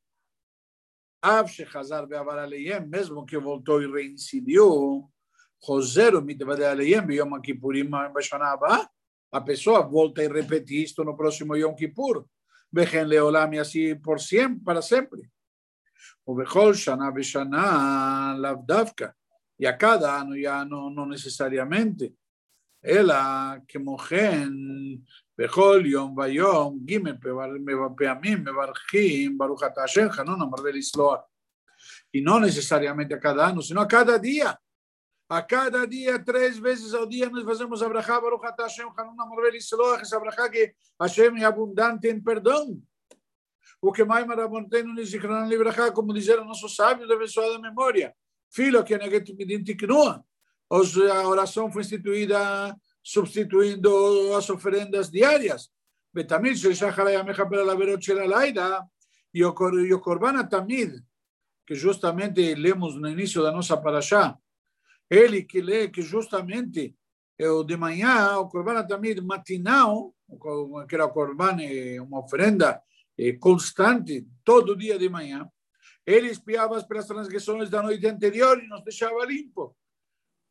Av 1.21 1.49
shechazar 1.49 2.07
be'avar 2.07 2.39
aleyem, 2.39 2.87
mesmo 2.87 3.27
que 3.27 3.37
voltou 3.39 3.83
e 3.83 3.87
reincidiu, 3.87 5.11
חוזר 5.62 6.10
ומתוודה 6.18 6.72
עליהם 6.72 7.08
ביום 7.08 7.34
הכיפורים 7.34 7.92
בשנה 8.16 8.52
הבאה, 8.52 8.78
a 9.34 9.42
pessoa 9.42 9.82
volta 9.82 10.24
e 10.24 10.28
repete 10.28 10.84
isto 10.84 11.04
no 11.04 11.18
próximo 11.18 11.56
Yom 11.56 11.76
Kippur. 11.76 12.24
Vejen 12.72 13.08
leolam 13.08 13.54
e 13.54 13.60
assim 13.60 13.96
por 13.96 14.22
sempre, 14.22 14.64
para 14.64 14.82
sempre. 14.82 15.28
O 16.24 16.36
Bechol 16.36 16.76
Shana 16.76 17.12
Beshana 17.12 18.36
Lavdavka. 18.38 19.16
E 19.60 19.66
a 19.66 19.74
cada 19.74 20.22
ano 20.22 20.38
e 20.38 20.46
ano, 20.46 20.92
não 20.92 21.08
necessariamente. 21.08 22.14
Ela, 22.84 23.58
כמו 23.68 23.98
כן, 23.98 24.50
בכל 25.38 25.84
יום 25.86 26.18
ויום, 26.18 26.80
ג' 26.86 26.98
פעמים 27.98 28.44
מברכים, 28.44 29.38
ברוך 29.38 29.64
אתה 29.64 29.84
השם, 29.84 30.10
חנון 30.10 30.42
המרבה 30.42 30.72
לסלוח. 30.72 31.20
E 32.14 32.22
não 32.22 32.40
necessariamente 32.40 33.14
a 33.14 33.20
cada 33.20 33.48
ano, 33.48 33.62
senão 33.62 33.82
a 33.82 33.88
cada 33.88 34.18
dia. 34.18 34.58
A 35.29 35.43
cada 35.43 35.87
dia, 35.87 36.19
três 36.19 36.59
vezes 36.59 36.95
ao 36.95 37.07
dia, 37.07 37.29
nós 37.29 37.45
fazemos 37.45 37.83
a 37.83 37.89
brachá, 37.89 38.19
Baruch 38.19 38.47
Atah 38.47 38.63
Hashem, 38.63 38.87
Hanun 38.97 39.21
Amorvel 39.21 39.55
Isloach, 39.57 40.01
essa 40.01 40.19
brachá 40.19 40.49
que 40.49 40.73
Hashem 40.99 41.43
é 41.43 41.45
abundante 41.45 42.09
em 42.09 42.19
perdão. 42.19 42.81
O 43.81 43.93
que 43.93 44.05
mais 44.05 44.27
Marabonten 44.27 44.85
nos 44.85 45.11
Zichronan 45.11 45.47
Librachá, 45.47 45.93
como 45.93 46.15
disseram 46.15 46.47
nossos 46.47 46.75
sábios 46.75 47.07
da 47.07 47.15
abençoada 47.15 47.59
memória. 47.59 48.15
Filho, 48.51 48.83
que 48.83 48.97
neget 48.97 49.25
tiknua. 49.65 50.25
A 50.71 51.29
oração 51.29 51.71
foi 51.71 51.83
instituída 51.83 52.75
substituindo 53.03 54.35
as 54.35 54.49
oferendas 54.49 55.11
diárias. 55.11 55.71
Pela 56.13 57.65
Laverot 57.65 58.05
Shel 58.05 58.23
Alaida, 58.23 58.83
e 59.33 59.45
o 59.45 59.53
Korban 59.53 60.43
Tamid, 60.47 61.05
que 61.67 61.75
justamente 61.75 62.55
lemos 62.55 62.97
no 62.97 63.09
início 63.09 63.43
da 63.43 63.53
nossa 63.53 63.77
parashá, 63.77 64.37
ele 65.11 65.43
que 65.43 65.61
lê 65.61 65.89
que 65.89 66.03
justamente 66.03 66.95
o 67.41 67.63
de 67.63 67.77
manhã, 67.77 68.39
o 68.39 68.49
Corban 68.49 68.85
Tamid 68.87 69.21
matinal, 69.21 70.15
que 70.89 70.95
era 70.95 71.09
Corban, 71.09 71.57
uma 72.03 72.21
oferenda 72.21 72.83
constante, 73.41 74.27
todo 74.45 74.77
dia 74.77 74.99
de 74.99 75.09
manhã, 75.09 75.49
ele 76.05 76.29
espiava 76.29 76.83
pelas 76.85 77.07
transgressões 77.07 77.69
da 77.69 77.83
noite 77.83 78.07
anterior 78.07 78.63
e 78.63 78.67
nos 78.67 78.83
deixava 78.83 79.25
limpo. 79.25 79.77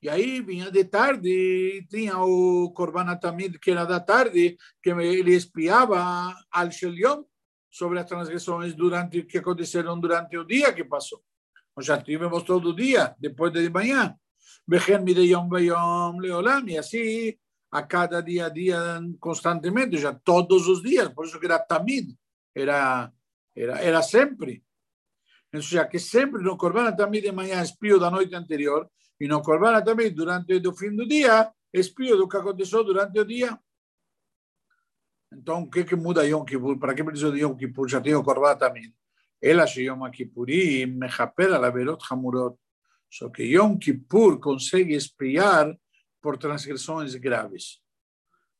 E 0.01 0.09
aí 0.09 0.41
vinha 0.41 0.69
de 0.69 0.85
tarde, 0.85 1.85
tinha 1.89 2.19
o 2.19 2.71
Corban 2.71 3.15
Tamid, 3.17 3.57
que 3.57 3.71
era 3.71 3.83
da 3.83 3.99
tarde, 3.99 4.55
que 4.81 4.91
ele 4.91 5.33
espiava 5.33 6.33
al 6.51 6.71
Shelion 6.71 7.23
sobre 7.69 7.99
as 7.99 8.05
transgressões 8.05 8.75
durante 8.75 9.23
que 9.23 9.39
aconteceram 9.39 9.99
durante 9.99 10.37
o 10.37 10.45
dia 10.45 10.71
que 10.71 10.83
passou. 10.83 11.21
Nós 11.75 11.85
já 11.85 12.01
tivemos 12.01 12.43
todo 12.43 12.75
dia, 12.75 13.15
depois 13.19 13.51
de 13.51 13.69
manhã. 13.69 14.15
Yom 14.67 16.19
leolam, 16.19 16.69
y 16.69 16.77
así 16.77 17.39
a 17.71 17.87
cada 17.87 18.21
día 18.21 18.45
a 18.45 18.49
día 18.49 19.01
constantemente, 19.19 19.97
ya 19.97 20.17
todos 20.17 20.67
los 20.67 20.81
días, 20.83 21.09
por 21.09 21.25
eso 21.25 21.39
que 21.39 21.45
era 21.45 21.65
tamid, 21.65 22.13
era, 22.53 23.13
era, 23.53 23.81
era 23.81 24.01
siempre. 24.01 24.63
O 25.53 25.61
sea, 25.61 25.87
que 25.87 25.99
sempre 25.99 26.43
não 26.43 26.57
corbana 26.57 26.95
também 26.95 27.21
de 27.21 27.31
manhã 27.31 27.61
espio 27.61 27.99
da 27.99 28.11
noite 28.11 28.35
anterior 28.35 28.89
e 29.19 29.27
não 29.27 29.41
corbana 29.41 29.81
também 29.81 30.13
durante 30.13 30.53
o 30.55 30.73
fim 30.73 30.95
do 30.95 31.07
dia 31.07 31.51
espio 31.73 32.17
do 32.17 32.27
que 32.27 32.37
aconteceu 32.37 32.83
durante 32.83 33.19
o 33.19 33.25
dia. 33.25 33.57
Então, 35.31 35.63
o 35.63 35.69
que 35.69 35.95
muda 35.95 36.25
Yom 36.25 36.45
Kippur? 36.45 36.79
Para 36.79 36.95
que 36.95 37.03
precisa 37.03 37.31
de 37.31 37.39
Yom 37.39 37.55
Kippur? 37.55 37.87
Já 37.87 38.01
tenho 38.01 38.23
corbana 38.23 38.55
também. 38.55 38.93
Ela 39.41 39.67
se 39.67 39.83
Yom 39.83 40.09
Kippurim, 40.09 40.97
mechaper 40.97 41.53
al 41.53 41.65
averot 41.65 42.03
hamurot. 42.09 42.57
Só 43.17 43.29
que 43.29 43.41
Yom 43.41 43.79
Kippur 43.79 44.39
consegue 44.39 44.93
espiar 44.93 45.75
por 46.21 46.37
transgressões 46.37 47.15
graves. 47.15 47.81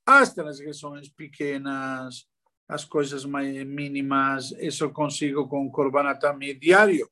As 0.04 0.34
transgressões 0.34 1.10
pequenas, 1.10 2.28
as 2.68 2.84
coisas 2.84 3.24
mais 3.24 3.64
mínimas, 3.68 4.52
isso 4.54 4.90
consigo 4.90 5.48
com 5.48 5.68
o 5.68 5.72
Korban 5.72 6.12
diário. 6.60 7.08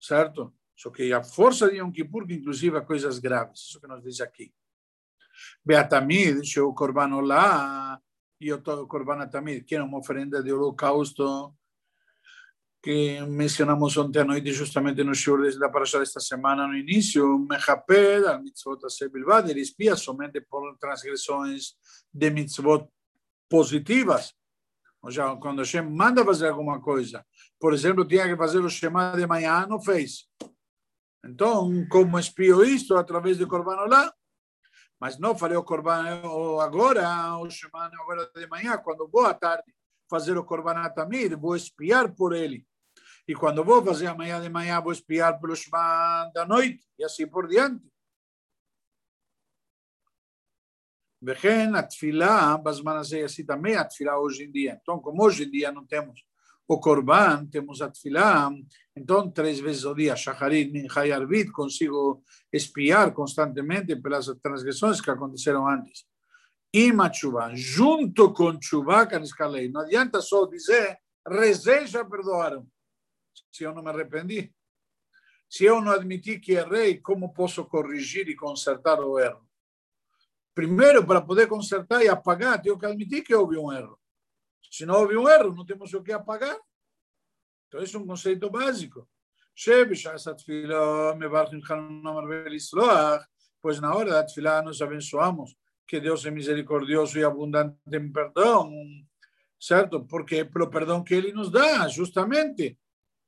Certo? 0.00 0.54
Só 0.74 0.88
que 0.88 1.12
a 1.12 1.22
força 1.22 1.68
de 1.68 1.76
Yom 1.76 1.92
Kippur, 1.92 2.24
inclusive 2.30 2.78
há 2.78 2.80
coisas 2.80 3.18
graves, 3.18 3.60
isso 3.60 3.78
que 3.78 3.86
nos 3.86 4.02
diz 4.02 4.22
aqui. 4.22 4.50
Beatamid, 5.62 6.58
o 6.58 6.72
Korban 6.72 7.14
Olá, 7.16 8.00
e 8.40 8.50
o 8.50 8.62
Korban 8.86 9.28
que 9.66 9.74
é 9.74 9.82
uma 9.82 9.98
oferenda 9.98 10.42
de 10.42 10.54
holocausto 10.54 11.54
que 12.82 13.24
mencionamos 13.26 13.96
ontem 13.96 14.22
à 14.22 14.24
noite, 14.24 14.52
justamente 14.52 15.04
no 15.04 15.14
show 15.14 15.38
da 15.56 15.68
Parashá 15.68 16.00
desta 16.00 16.18
semana, 16.18 16.66
no 16.66 16.76
início, 16.76 17.38
Mechaped, 17.38 18.26
al 18.26 18.42
mitzvot 18.42 18.84
a 18.84 19.08
bilvad, 19.08 19.48
ele 19.48 19.60
espia 19.60 19.94
somente 19.94 20.40
por 20.40 20.76
transgressões 20.78 21.76
de 22.12 22.28
mitzvot 22.30 22.88
positivas. 23.48 24.34
Ou 25.00 25.10
seja, 25.12 25.36
quando 25.36 25.60
Hashem 25.60 25.88
manda 25.88 26.24
fazer 26.24 26.48
alguma 26.48 26.80
coisa, 26.80 27.24
por 27.60 27.72
exemplo, 27.72 28.04
tinha 28.04 28.26
que 28.26 28.36
fazer 28.36 28.58
o 28.58 28.68
Shema 28.68 29.12
de 29.12 29.28
manhã, 29.28 29.64
não 29.64 29.80
fez. 29.80 30.28
Então, 31.24 31.86
como 31.88 32.18
espio 32.18 32.64
isto? 32.64 32.96
Através 32.96 33.38
do 33.38 33.46
Korban 33.46 33.76
Olá. 33.76 34.12
Mas 34.98 35.20
não 35.20 35.38
falei 35.38 35.56
o 35.56 35.62
Korban 35.62 36.20
agora, 36.60 37.36
o 37.38 37.48
Shema 37.48 37.90
agora 38.00 38.28
de 38.34 38.46
manhã, 38.48 38.76
quando 38.78 39.08
vou 39.08 39.24
à 39.24 39.34
tarde 39.34 39.72
fazer 40.10 40.36
o 40.36 40.44
Korban 40.44 40.78
Atamir, 40.78 41.38
vou 41.38 41.54
espiar 41.54 42.12
por 42.12 42.32
ele 42.32 42.66
e 43.27 43.35
quando 43.35 43.63
vou 43.63 43.83
fazer 43.83 44.07
amanhã 44.07 44.41
de 44.41 44.49
manhã, 44.49 44.79
vou 44.81 44.91
espiar 44.91 45.39
pelo 45.39 45.55
Shema 45.55 46.31
da 46.33 46.45
noite, 46.45 46.83
e 46.97 47.03
assim 47.03 47.27
por 47.27 47.47
diante. 47.47 47.85
וכן 51.23 51.75
התפילה 51.75 52.55
בזמן 52.63 52.97
הזה 52.97 53.23
assim 53.25 53.43
também 53.43 53.75
a 53.75 53.83
תפילה 53.83 54.17
hoje 54.17 54.43
em 54.43 54.51
dia. 54.51 54.77
Então, 54.81 54.99
como 54.99 55.23
hoje 55.23 55.45
em 55.45 55.49
dia 55.49 55.71
não 55.71 55.85
temos 55.85 56.23
o 56.67 56.79
Corban, 56.79 57.45
temos 57.45 57.81
a 57.81 57.89
tefilá, 57.89 58.51
então 58.95 59.31
três 59.31 59.59
vezes 59.59 59.85
ao 59.85 59.95
dia, 59.95 60.15
Shacharit, 60.15 60.69
Mincha 60.69 61.07
e 61.07 61.11
Arvit, 61.13 61.49
consigo 61.51 62.21
espiar 62.51 63.13
constantemente 63.13 63.95
pelas 63.95 64.27
transgressões 64.43 64.99
que 64.99 65.09
aconteceram 65.09 65.65
antes. 65.67 66.05
E 66.73 66.91
Machuva, 66.91 67.51
junto 67.55 68.33
com 68.33 68.61
Chuva, 68.61 69.07
que 69.07 69.15
escalei. 69.15 69.69
Não 69.69 69.81
adianta 69.81 70.21
só 70.21 70.45
dizer, 70.45 70.97
rezei, 71.25 71.87
já 71.87 72.03
perdoaram 72.03 72.67
Se 73.52 73.64
eu 73.64 73.74
não 73.74 73.82
me 73.82 73.90
arrependi? 73.90 74.54
Se 75.48 75.64
eu 75.64 75.80
não 75.80 75.92
admiti 75.92 76.40
que 76.40 76.52
errei, 76.52 76.98
como 76.98 77.34
posso 77.34 77.64
corrigir 77.66 78.28
e 78.28 78.34
consertar 78.34 78.98
o 79.00 79.18
erro? 79.18 79.46
primeiro, 80.54 81.06
para 81.06 81.20
poder 81.20 81.46
consertar 81.48 82.02
e 82.02 82.08
apagar, 82.08 82.60
tenho 82.60 82.78
que 82.78 82.86
admitir 82.86 83.22
que 83.22 83.34
houve 83.34 83.56
um 83.56 83.72
erro. 83.72 83.98
Se 84.70 84.86
não 84.86 85.00
houve 85.00 85.16
um 85.16 85.28
erro, 85.28 85.54
não 85.54 85.64
temos 85.64 85.92
o 85.92 86.02
que 86.02 86.12
apagar. 86.12 86.58
Então, 87.68 87.82
esse 87.82 87.96
é 87.96 87.98
um 87.98 88.06
conceito 88.06 88.50
básico. 88.50 89.08
Pois 93.60 93.80
na 93.80 93.94
hora 93.94 94.10
da 94.10 94.24
tefilá 94.24 94.62
nós 94.62 94.80
abençoamos 94.80 95.54
que 95.86 96.00
Deus 96.00 96.24
é 96.24 96.30
misericordioso 96.30 97.18
e 97.18 97.24
abundante 97.24 97.76
em 97.92 98.10
perdão, 98.10 98.72
certo? 99.60 100.04
Porque 100.06 100.44
pelo 100.44 100.70
perdão 100.70 101.04
que 101.04 101.14
Ele 101.14 101.32
nos 101.32 101.50
dá, 101.50 101.86
justamente. 101.86 102.78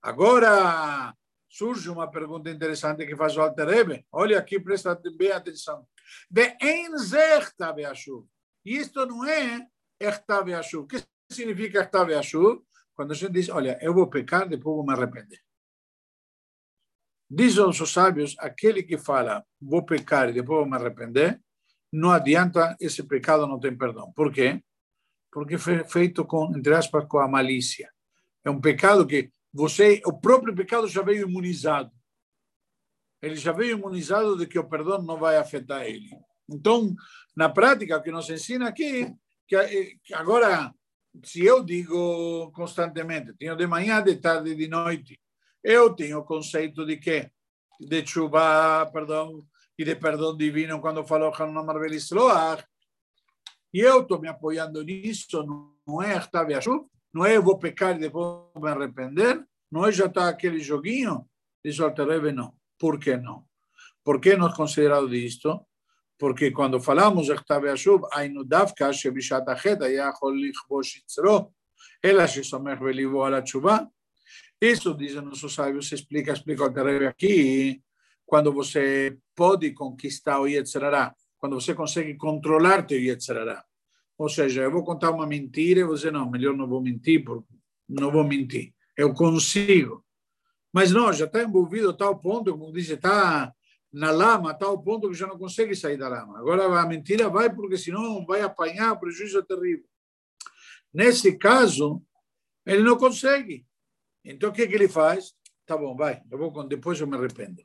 Agora 0.05 1.17
surge 1.49 1.89
uma 1.89 2.11
pergunta 2.11 2.51
interessante 2.51 3.07
que 3.07 3.17
faz 3.17 3.35
o 3.39 3.41
Alter 3.41 3.67
Rebbe. 3.67 4.07
Olha 4.13 4.39
aqui, 4.39 4.61
presta 4.61 5.01
bem 5.17 5.33
atenção. 5.33 5.89
E 8.67 8.77
isto 8.77 9.07
não 9.07 9.25
é 9.25 9.67
Ertav 9.99 10.47
O 10.75 10.87
que 10.87 11.03
significa 11.31 11.79
Ertav 11.79 12.11
Quando 12.95 13.13
a 13.13 13.15
gente 13.15 13.33
diz, 13.33 13.49
olha, 13.49 13.79
eu 13.81 13.95
vou 13.95 14.07
pecar, 14.07 14.47
depois 14.47 14.77
vou 14.77 14.85
me 14.85 14.93
arrepender. 14.93 15.41
Dizem 17.31 17.65
os 17.65 17.79
sábios, 17.91 18.37
aquele 18.39 18.83
que 18.83 18.99
fala, 18.99 19.43
vou 19.59 19.87
pecar 19.87 20.29
e 20.29 20.35
depois 20.35 20.59
vou 20.59 20.67
me 20.67 20.77
arrepender, 20.77 21.41
não 21.91 22.11
adianta, 22.11 22.77
esse 22.79 23.03
pecado 23.05 23.47
não 23.47 23.59
tem 23.59 23.75
perdão. 23.75 24.13
Por 24.13 24.31
quê? 24.31 24.63
Porque 25.33 25.57
foi 25.57 25.83
feito 25.85 26.27
com, 26.27 26.55
entre 26.55 26.75
aspas, 26.75 27.07
com 27.09 27.21
a 27.21 27.27
malícia. 27.27 27.91
É 28.45 28.51
um 28.51 28.61
pecado 28.61 29.07
que 29.07 29.33
você, 29.55 30.03
o 30.05 30.13
próprio 30.13 30.53
pecado 30.53 30.89
já 30.89 31.01
veio 31.01 31.29
imunizado. 31.29 31.93
Ele 33.23 33.37
já 33.37 33.53
veio 33.53 33.79
imunizado 33.79 34.37
de 34.37 34.47
que 34.49 34.59
o 34.59 34.69
perdão 34.69 35.01
não 35.01 35.17
vai 35.17 35.37
afetar 35.37 35.85
ele. 35.85 36.11
Então, 36.51 36.93
na 37.37 37.49
prática, 37.49 37.97
o 37.97 38.03
que 38.03 38.11
nos 38.11 38.29
ensina 38.29 38.69
aqui, 38.69 39.15
que 39.47 40.13
agora, 40.13 40.75
se 41.25 41.45
eu 41.45 41.65
digo 41.65 42.51
constantemente, 42.53 43.33
tenho 43.35 43.57
de 43.57 43.67
manhã, 43.67 44.03
de 44.03 44.17
tarde 44.17 44.51
e 44.51 44.57
de 44.57 44.67
noite, 44.67 45.21
eu 45.63 45.95
tenho 45.95 46.19
o 46.19 46.25
conceito 46.25 46.85
de 46.85 46.97
que 46.97 47.31
de 47.81 48.05
chuva, 48.05 48.91
perdão, 48.93 49.39
e 49.79 49.85
de 49.85 49.95
perdão 49.95 50.37
divino 50.37 50.81
quando 50.81 51.07
falou 51.07 51.33
Hanuman 51.33 51.65
Marvel. 51.65 51.93
E 53.73 53.81
eu 53.81 54.03
estou 54.03 54.21
me 54.21 54.29
apoiando 54.29 54.83
nisso, 54.83 55.45
não 55.87 56.03
é 56.03 56.15
Artav 56.15 56.51
Não 57.15 57.25
é 57.25 57.37
eu 57.37 57.43
vou 57.43 57.57
pecar 57.57 57.95
e 57.95 58.01
depois 58.01 58.43
me 58.57 58.69
arrepender, 58.69 59.41
não 59.71 59.87
é 59.87 59.93
já 59.93 60.07
está 60.07 60.29
aquele 60.29 60.59
joguinho. 60.59 61.25
Diz 61.65 61.79
o 61.79 61.85
Alterebe, 61.85 62.33
não. 62.33 62.53
Por 62.77 62.99
que 62.99 63.17
não? 63.17 63.45
Por 64.03 64.21
que 64.21 64.37
nós 64.37 64.55
considerado 64.57 65.15
isto? 65.15 65.65
Porque 66.19 66.51
quando 66.51 66.81
falamos 66.81 67.29
Echtabe 67.29 67.69
Ashub, 67.69 68.05
Ainu 68.13 68.45
Davka, 68.45 68.93
Shebishat 68.93 69.49
Achet, 69.49 69.83
Ayahol 69.83 70.35
Lichbosh 70.35 70.97
Itzro, 70.97 71.55
Ela 72.03 72.27
Shesomech 72.27 72.83
Belibo 72.83 73.23
Ala 73.23 73.43
Tshuva. 73.43 73.89
Isso, 74.61 74.95
dizem 74.95 75.23
nossos 75.23 75.55
sábios, 75.55 75.93
explica, 75.93 76.33
explica 76.33 76.63
o 76.63 76.67
Alterebe 76.67 77.07
aqui, 77.07 77.81
quando 78.27 78.53
você 78.53 79.17
pode 79.35 79.73
conquistar 79.73 80.41
o 80.41 80.47
Yetzerará, 80.47 81.15
quando 81.39 81.61
você 81.61 81.75
consegue 81.75 82.17
controlar 82.17 82.87
teu 82.87 82.99
Yetzerará. 82.99 83.65
Ou 84.25 84.29
seja, 84.31 84.63
eu 84.63 84.71
vou 84.71 84.83
contar 84.83 85.11
uma 85.11 85.27
mentira 85.27 85.81
e 85.81 85.85
você, 85.85 86.11
não, 86.11 86.31
melhor 86.31 86.57
não 86.57 86.67
vou 86.67 86.81
mentir, 86.81 87.23
porque 87.23 87.47
não 87.87 88.11
vou 88.11 88.25
mentir. 88.25 88.73
Eu 88.97 89.13
consigo. 89.13 90.03
Mas 90.73 90.91
não, 90.91 91.13
já 91.13 91.27
está 91.27 91.43
envolvido 91.43 91.91
a 91.91 91.93
tal 91.93 92.19
ponto, 92.19 92.51
como 92.57 92.73
diz, 92.73 92.89
está 92.89 93.53
na 93.93 94.11
lama, 94.11 94.53
a 94.53 94.55
tal 94.55 94.83
ponto 94.83 95.11
que 95.11 95.15
já 95.15 95.27
não 95.27 95.37
consegue 95.37 95.77
sair 95.77 95.99
da 95.99 96.09
lama. 96.09 96.39
Agora 96.39 96.65
a 96.65 96.87
mentira 96.87 97.29
vai, 97.29 97.55
porque 97.55 97.77
senão 97.77 98.25
vai 98.25 98.41
apanhar, 98.41 98.99
prejuízo 98.99 99.41
é 99.41 99.43
terrível. 99.43 99.85
Nesse 100.91 101.37
caso, 101.37 102.03
ele 102.65 102.83
não 102.83 102.97
consegue. 102.97 103.67
Então 104.25 104.49
o 104.49 104.53
que, 104.55 104.67
que 104.67 104.75
ele 104.75 104.89
faz? 104.89 105.35
Tá 105.67 105.77
bom, 105.77 105.95
vai, 105.95 106.23
eu 106.31 106.39
vou, 106.39 106.67
depois 106.67 106.99
eu 106.99 107.07
me 107.07 107.15
arrependo. 107.15 107.63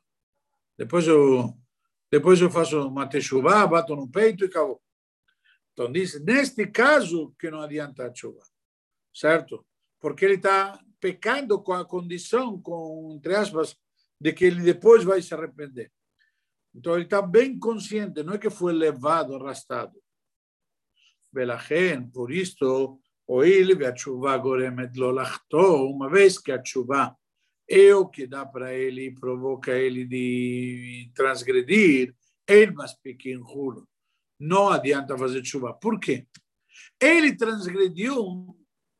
Depois 0.76 1.06
eu, 1.06 1.56
depois 2.10 2.38
eu 2.38 2.50
faço 2.50 2.86
uma 2.86 3.06
techuvá, 3.06 3.66
bato 3.66 3.96
no 3.96 4.06
peito 4.06 4.44
e 4.44 4.48
acabou. 4.48 4.78
Então 5.80 5.90
diz, 5.90 6.22
neste 6.22 6.66
caso 6.66 7.34
que 7.38 7.50
não 7.50 7.62
adianta 7.62 8.04
a 8.06 8.14
chuva, 8.14 8.42
certo? 9.14 9.64
Porque 9.98 10.26
ele 10.26 10.34
está 10.34 10.78
pecando 11.00 11.58
com 11.62 11.72
a 11.72 11.86
condição, 11.86 12.60
com, 12.60 13.14
entre 13.16 13.34
aspas, 13.34 13.74
de 14.20 14.30
que 14.34 14.44
ele 14.44 14.60
depois 14.60 15.04
vai 15.04 15.22
se 15.22 15.32
arrepender. 15.32 15.90
Então 16.74 16.96
ele 16.96 17.04
está 17.04 17.22
bem 17.22 17.58
consciente, 17.58 18.22
não 18.22 18.34
é 18.34 18.38
que 18.38 18.50
foi 18.50 18.74
levado, 18.74 19.34
arrastado. 19.34 19.98
Belachen, 21.32 22.10
por 22.10 22.30
isto, 22.30 23.00
ve 23.26 23.86
a 23.86 23.96
chuva 23.96 24.36
goremet 24.36 24.94
lo 24.96 25.16
uma 25.88 26.10
vez 26.10 26.38
que 26.38 26.52
a 26.52 26.62
chuva 26.62 27.16
é 27.66 27.94
o 27.94 28.06
que 28.06 28.26
dá 28.26 28.44
para 28.44 28.74
ele, 28.74 29.14
provoca 29.14 29.72
ele 29.72 30.04
de 30.04 31.10
transgredir, 31.14 32.14
ele 32.46 32.72
mas 32.72 32.92
pequeno 32.92 33.48
juro. 33.48 33.88
Não 34.40 34.70
adianta 34.70 35.16
fazer 35.16 35.44
chuva. 35.44 35.74
Por 35.74 36.00
quê? 36.00 36.26
Ele 36.98 37.36
transgrediu 37.36 38.56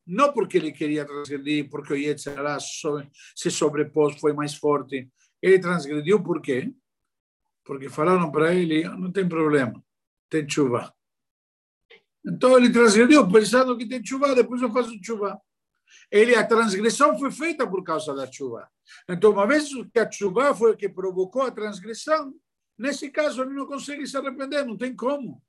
não 0.06 0.32
porque 0.32 0.58
ele 0.58 0.72
queria 0.72 1.04
transgredir, 1.04 1.70
porque 1.70 1.92
o 1.92 1.96
Yetzirah 1.96 2.58
se 2.60 3.50
sobrepôs, 3.50 4.18
foi 4.18 4.32
mais 4.32 4.54
forte. 4.54 5.08
Ele 5.40 5.58
transgrediu 5.58 6.20
por 6.22 6.42
quê? 6.42 6.74
Porque 7.64 7.88
falaram 7.88 8.30
para 8.30 8.52
ele, 8.52 8.82
não 8.84 9.12
tem 9.12 9.28
problema, 9.28 9.80
tem 10.28 10.48
chuva. 10.48 10.92
Então 12.26 12.56
ele 12.56 12.70
transgrediu, 12.70 13.26
pensando 13.30 13.78
que 13.78 13.88
tem 13.88 14.04
chuva, 14.04 14.34
depois 14.34 14.60
eu 14.60 14.72
faço 14.72 14.98
chuva. 15.02 15.40
Ele, 16.10 16.34
a 16.34 16.44
transgressão 16.44 17.16
foi 17.18 17.30
feita 17.30 17.66
por 17.66 17.84
causa 17.84 18.12
da 18.12 18.30
chuva. 18.30 18.68
Então, 19.08 19.30
uma 19.30 19.46
vez 19.46 19.68
que 19.92 19.98
a 19.98 20.10
chuva 20.10 20.54
foi 20.54 20.76
que 20.76 20.88
provocou 20.88 21.42
a 21.42 21.50
transgressão, 21.52 22.34
nesse 22.80 23.10
caso 23.10 23.42
ele 23.42 23.52
não 23.52 23.66
consegue 23.66 24.06
se 24.06 24.16
arrepender, 24.16 24.64
não 24.64 24.76
tem 24.76 24.96
como. 24.96 25.44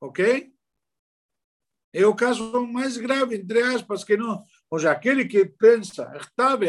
Ok? 0.00 0.54
É 1.92 2.06
o 2.06 2.14
caso 2.14 2.66
mais 2.66 2.96
grave, 2.96 3.36
entre 3.36 3.62
aspas, 3.62 4.04
que 4.04 4.16
não. 4.16 4.44
Ou 4.70 4.78
seja, 4.78 4.92
aquele 4.92 5.26
que 5.26 5.44
pensa, 5.44 6.12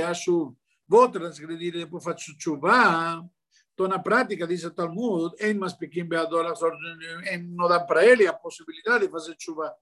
acho, 0.10 0.58
vou 0.88 1.10
transgredir 1.10 1.76
e 1.76 1.86
depois 1.86 2.04
faço 2.04 2.36
chuva. 2.40 3.30
Então, 3.74 3.88
na 3.88 4.00
prática, 4.00 4.48
diz 4.48 4.64
o 4.64 4.72
Talmud, 4.72 5.36
em 5.40 5.54
mais 5.54 5.74
pequeno 5.74 6.10
não 7.56 7.68
dá 7.68 7.80
para 7.80 8.04
ele 8.04 8.26
a 8.26 8.34
possibilidade 8.34 9.06
de 9.06 9.12
fazer 9.12 9.36
chuva. 9.38 9.76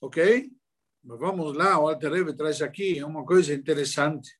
Ok? 0.00 0.52
Mas 1.02 1.18
vamos 1.18 1.56
lá, 1.56 1.78
o 1.80 1.88
Alter 1.88 2.12
Rebbe 2.12 2.36
traz 2.36 2.62
aqui 2.62 3.02
uma 3.02 3.24
coisa 3.24 3.52
interessante. 3.52 4.30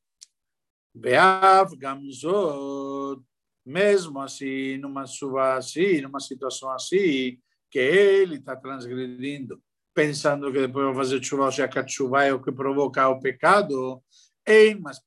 Beav, 0.95 1.75
Gamzot, 1.75 3.21
mesmo 3.65 4.21
assim, 4.21 4.77
numa 4.77 5.05
chuva 5.05 5.55
assim, 5.55 5.99
numa 5.99 6.21
situação 6.21 6.71
assim, 6.71 7.37
que 7.69 7.79
ele 7.79 8.35
está 8.35 8.55
transgredindo, 8.55 9.61
pensando 9.93 10.51
que 10.53 10.61
depois 10.61 10.85
vai 10.87 10.95
fazer 10.95 11.23
chuva, 11.23 11.51
seja, 11.51 11.67
que 11.67 11.79
a 11.79 11.87
chuva 11.87 12.23
é 12.23 12.33
o 12.33 12.41
que 12.41 12.51
provoca 12.51 13.09
o 13.09 13.19
pecado, 13.19 14.01
em 14.47 14.79
mas 14.79 15.01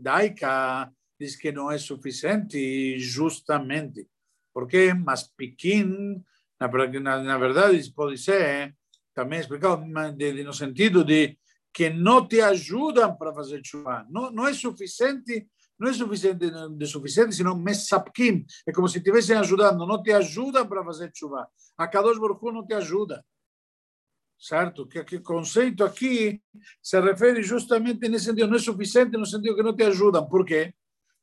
daika 0.00 0.90
diz 1.20 1.36
que 1.36 1.52
não 1.52 1.70
é 1.70 1.76
suficiente, 1.76 2.98
justamente, 2.98 4.08
porque 4.52 4.94
mas 4.94 5.24
pequim, 5.36 6.22
na, 6.58 7.22
na 7.22 7.38
verdade, 7.38 7.92
pode 7.92 8.16
ser 8.16 8.74
também 9.12 9.40
explicado 9.40 9.84
no 9.84 10.52
sentido 10.52 11.04
de 11.04 11.36
que 11.74 11.90
não 11.90 12.26
te 12.26 12.40
ajudam 12.40 13.16
para 13.16 13.34
fazer 13.34 13.60
chuva. 13.64 14.06
Não, 14.08 14.30
não 14.30 14.46
é 14.46 14.54
suficiente, 14.54 15.48
não 15.76 15.90
é 15.90 15.92
suficiente, 15.92 16.46
de 16.70 16.86
suficiente, 16.86 17.34
senão 17.34 17.58
mesapkim. 17.58 18.46
É 18.64 18.72
como 18.72 18.88
se 18.88 18.98
estivessem 18.98 19.36
ajudando, 19.36 19.84
não 19.84 20.00
te 20.00 20.12
ajudam 20.12 20.66
para 20.68 20.84
fazer 20.84 21.10
chuva. 21.12 21.48
A 21.76 21.88
Kadosh 21.88 22.18
Baruch 22.18 22.44
não 22.44 22.64
te 22.64 22.74
ajuda. 22.74 23.24
Certo? 24.38 24.86
Que, 24.86 25.02
que 25.02 25.18
conceito 25.18 25.82
aqui 25.84 26.40
se 26.80 27.00
refere 27.00 27.42
justamente 27.42 28.08
nesse 28.08 28.26
sentido. 28.26 28.48
Não 28.48 28.56
é 28.56 28.60
suficiente 28.60 29.16
no 29.16 29.26
sentido 29.26 29.56
que 29.56 29.62
não 29.62 29.74
te 29.74 29.82
ajudam. 29.82 30.28
Por 30.28 30.44
quê? 30.44 30.72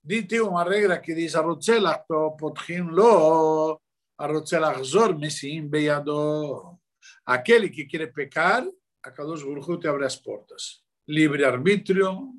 Dite 0.04 0.42
uma 0.42 0.64
regra 0.64 1.00
que 1.00 1.14
diz 1.14 1.36
a 1.36 1.42
Rotzelach, 1.42 2.06
potchim 2.38 2.90
lo, 2.90 3.80
a 4.18 4.28
Rotzelach 4.28 4.84
zor 4.84 5.18
mesim 5.18 5.68
beyado. 5.68 6.78
Aquele 7.26 7.70
que 7.70 7.86
quer 7.86 8.12
pecar, 8.12 8.66
a 9.04 9.12
Kadosh 9.12 9.44
Baruch 9.44 9.80
te 9.80 9.88
abre 9.88 10.06
as 10.06 10.16
portas. 10.16 10.84
Livre 11.08 11.44
arbítrio, 11.46 12.34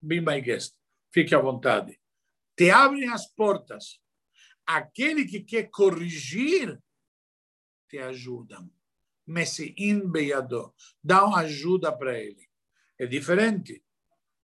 be 0.00 0.20
my 0.20 0.40
guest 0.40 0.76
fique 1.12 1.34
à 1.34 1.38
vontade. 1.38 2.00
Te 2.56 2.70
abrem 2.70 3.08
as 3.08 3.26
portas. 3.26 4.00
Aquele 4.66 5.24
que 5.26 5.40
quer 5.40 5.70
corrigir, 5.70 6.80
te 7.88 7.98
ajudam. 7.98 8.70
Messiin 9.26 10.10
beyado. 10.10 10.74
Dão 11.02 11.36
ajuda 11.36 11.92
para 11.92 12.18
ele. 12.18 12.48
É 12.98 13.06
diferente. 13.06 13.84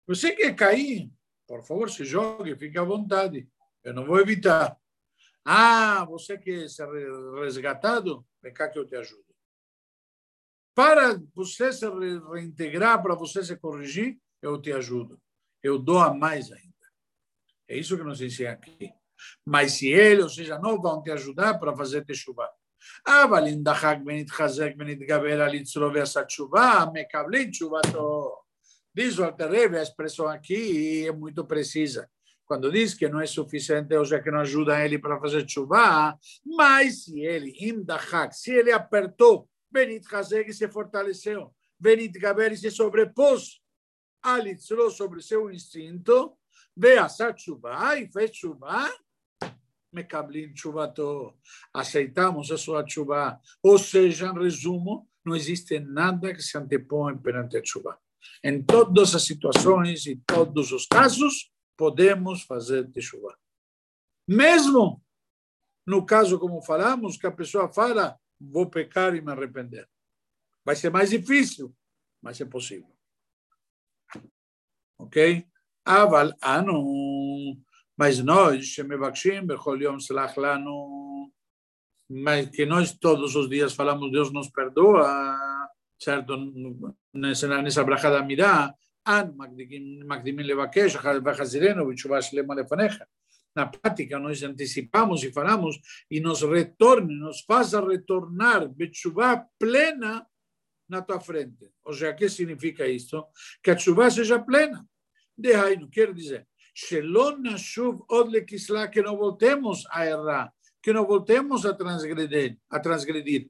Você 0.07 0.33
quer 0.35 0.55
cair? 0.55 1.11
Por 1.47 1.63
favor, 1.63 1.89
se 1.89 2.05
jogue, 2.05 2.55
fique 2.55 2.77
à 2.77 2.83
vontade. 2.83 3.49
Eu 3.83 3.93
não 3.93 4.05
vou 4.05 4.19
evitar. 4.19 4.77
Ah, 5.43 6.05
você 6.05 6.37
quer 6.37 6.69
ser 6.69 6.87
resgatado? 7.41 8.25
Vem 8.41 8.53
cá 8.53 8.69
que 8.69 8.79
eu 8.79 8.85
te 8.85 8.95
ajudo. 8.95 9.32
Para 10.74 11.20
você 11.34 11.72
se 11.72 11.86
reintegrar, 12.32 13.02
para 13.02 13.14
você 13.14 13.42
se 13.42 13.56
corrigir, 13.56 14.18
eu 14.40 14.60
te 14.60 14.72
ajudo. 14.72 15.20
Eu 15.62 15.78
dou 15.78 15.98
a 15.98 16.14
mais 16.14 16.52
ainda. 16.52 16.68
É 17.68 17.76
isso 17.76 17.96
que 17.96 18.04
nos 18.04 18.20
ensina 18.20 18.52
aqui. 18.52 18.90
Mas 19.44 19.72
se 19.72 19.88
ele, 19.88 20.22
ou 20.22 20.28
seja, 20.28 20.58
não 20.58 20.80
vão 20.80 21.02
te 21.02 21.10
ajudar 21.10 21.58
para 21.58 21.76
fazer 21.76 22.04
teshuva. 22.04 22.48
אבל 23.06 23.46
אם 23.48 23.62
דחק 23.62 23.96
ונתחזק 24.06 24.70
ונתגבר 24.78 25.42
על 25.42 25.54
יצרו 25.54 25.94
ועשה 25.94 26.24
תשובה, 26.24 26.84
מקבלים 26.92 27.50
תשובתו. 27.50 28.34
Diz 28.98 29.18
o 29.18 29.24
Alter 29.24 29.74
a 29.74 29.82
expressão 29.82 30.26
aqui 30.26 31.06
é 31.06 31.12
muito 31.12 31.44
precisa. 31.44 32.10
Quando 32.44 32.72
diz 32.72 32.94
que 32.94 33.08
não 33.08 33.20
é 33.20 33.26
suficiente, 33.26 33.94
ou 33.94 34.04
seja, 34.04 34.20
que 34.20 34.30
não 34.30 34.40
ajuda 34.40 34.84
ele 34.84 34.98
para 34.98 35.20
fazer 35.20 35.48
chuva, 35.48 36.18
mas 36.44 37.04
se 37.04 37.20
ele, 37.20 37.54
imdahak, 37.60 38.34
se 38.34 38.50
ele 38.50 38.72
apertou, 38.72 39.48
Benit 39.73 40.05
Hazeg 40.13 40.53
se 40.53 40.67
fortaleceu, 40.67 41.51
Benit 41.79 42.19
Gaber 42.19 42.55
se 42.55 42.69
sobrepôs, 42.69 43.59
alitzou 44.21 44.91
sobre 44.91 45.19
seu 45.21 45.49
instinto, 45.49 46.37
a 46.85 47.35
chuva 47.35 47.97
e 47.97 48.07
fez 48.07 48.35
chuva, 48.35 48.87
Mekablim 49.91 50.55
Chubato. 50.55 51.35
Aceitamos 51.73 52.51
a 52.51 52.57
sua 52.57 52.87
chuva. 52.87 53.39
Ou 53.61 53.77
seja, 53.77 54.27
em 54.27 54.39
resumo, 54.39 55.07
não 55.23 55.35
existe 55.35 55.79
nada 55.79 56.33
que 56.33 56.41
se 56.41 56.57
antepõe 56.57 57.17
perante 57.17 57.57
a 57.57 57.63
chuva. 57.63 57.99
Em 58.43 58.63
todas 58.63 59.13
as 59.13 59.23
situações 59.23 60.05
e 60.07 60.15
todos 60.25 60.71
os 60.71 60.87
casos, 60.87 61.51
podemos 61.77 62.43
fazer 62.43 62.89
chuva. 62.99 63.37
Mesmo 64.27 65.03
no 65.85 66.05
caso, 66.05 66.39
como 66.39 66.61
falamos, 66.61 67.17
que 67.17 67.27
a 67.27 67.31
pessoa 67.31 67.71
fala, 67.71 68.17
vou 68.51 68.69
pecar 68.69 69.15
e 69.15 69.21
me 69.21 69.31
arrepender. 69.31 69.87
Vai 70.65 70.75
ser 70.75 70.89
mais 70.89 71.09
difícil, 71.09 71.75
mas 72.21 72.39
é 72.39 72.45
possível. 72.45 72.91
Ok? 74.97 75.45
Aval, 75.85 76.33
ah, 76.41 76.61
não. 76.61 77.57
Mas 77.97 78.19
nós, 78.19 78.65
Shemevakshim, 78.65 79.45
Bechol 79.45 79.81
Yom 79.81 79.99
Selach 79.99 80.39
Lanu, 80.39 81.31
mas 82.09 82.49
que 82.49 82.65
nós 82.65 82.93
todos 82.97 83.35
os 83.35 83.49
dias 83.49 83.73
falamos, 83.73 84.11
Deus 84.11 84.31
nos 84.31 84.49
perdoa, 84.49 85.37
certo? 85.99 86.37
Nessa, 87.13 87.61
nessa 87.61 87.83
bracha 87.83 88.09
da 88.09 88.23
Mirá, 88.23 88.73
An 89.05 89.33
Magdimin 89.35 90.43
Levakesh, 90.43 90.95
Vachazireno, 91.21 91.87
Vichuva 91.87 92.21
Shlema 92.21 92.55
Lefanecha. 92.55 93.07
Na 93.55 93.67
prática, 93.67 94.17
nós 94.19 94.41
antecipamos 94.41 95.23
e 95.23 95.31
falamos 95.31 95.79
e 96.09 96.19
nos 96.19 96.41
retorne, 96.41 97.15
nos 97.15 97.41
faça 97.41 97.85
retornar 97.85 98.67
Betchuvá 98.67 99.45
plena 99.59 100.25
na 100.89 101.01
tua 101.01 101.19
frente. 101.19 101.71
Ou 101.83 101.93
seja, 101.93 102.13
que 102.13 102.29
significa 102.29 102.87
isso? 102.87 103.23
Que 103.61 103.71
a 103.71 103.77
chuva 103.77 104.09
seja 104.09 104.39
plena. 104.39 104.85
De 105.37 105.53
não 105.75 105.89
quer 105.89 106.13
dizer 106.13 106.47
Shelon 106.73 107.37
Nashuv 107.37 108.03
Od 108.09 108.29
Lekisla, 108.29 108.87
que 108.87 109.01
não 109.01 109.15
voltemos 109.15 109.85
a 109.91 110.05
errar, 110.05 110.51
que 110.81 110.91
não 110.91 111.05
voltemos 111.05 111.65
a 111.65 111.73
transgredir. 111.73 112.57
A 112.69 112.79
transgredir. 112.79 113.47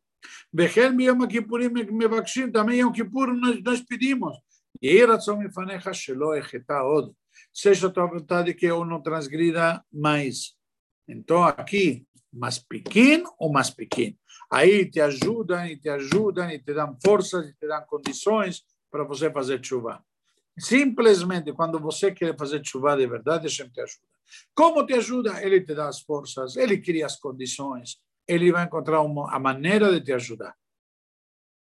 Bechel 0.51 0.99
Yom 0.99 1.27
Kippurim 1.27 1.69
Mevakshim, 1.91 2.51
também 2.51 2.79
Yom 2.79 2.91
Kippur 2.91 3.33
nós, 3.33 3.61
nós 3.63 3.81
pedimos. 3.81 4.37
E 4.81 5.05
Ratzon 5.05 5.37
Mifanecha 5.37 5.93
Shelo 5.93 6.33
Echeta 6.33 6.83
Od. 6.83 7.13
Seja 7.53 7.87
a 7.87 7.91
tua 7.91 8.07
vontade 8.07 8.53
que 8.53 8.65
eu 8.65 8.83
não 8.83 9.01
transgrida 9.01 9.83
mais. 9.91 10.55
Então, 11.07 11.43
aqui, 11.43 12.05
mais 12.31 12.57
pequeno 12.57 13.31
ou 13.37 13.51
mais 13.51 13.69
pequeno. 13.69 14.17
Aí 14.51 14.89
te 14.89 14.99
ajudam 14.99 15.65
e 15.67 15.77
te 15.77 15.89
ajudam 15.89 16.49
e 16.49 16.59
te 16.59 16.73
dão 16.73 16.97
forças 17.03 17.47
e 17.47 17.53
te 17.53 17.67
dão 17.67 17.81
condições 17.85 18.63
para 18.89 19.03
você 19.03 19.31
fazer 19.31 19.63
chuva. 19.63 20.03
Simplesmente, 20.57 21.51
quando 21.53 21.79
você 21.79 22.11
quer 22.11 22.37
fazer 22.37 22.63
chuva 22.65 22.95
de 22.95 23.07
verdade, 23.07 23.43
Hashem 23.43 23.69
te 23.69 23.81
ajuda. 23.81 24.07
Como 24.53 24.85
te 24.85 24.93
ajuda? 24.93 25.43
Ele 25.43 25.61
te 25.61 25.73
dá 25.73 25.87
as 25.87 26.01
forças, 26.01 26.55
ele 26.55 26.79
cria 26.79 27.05
as 27.05 27.17
condições, 27.17 27.99
ele 28.27 28.51
vai 28.51 28.65
encontrar 28.65 29.01
uma, 29.01 29.33
a 29.33 29.39
maneira 29.39 29.91
de 29.91 30.01
te 30.01 30.13
ajudar. 30.13 30.55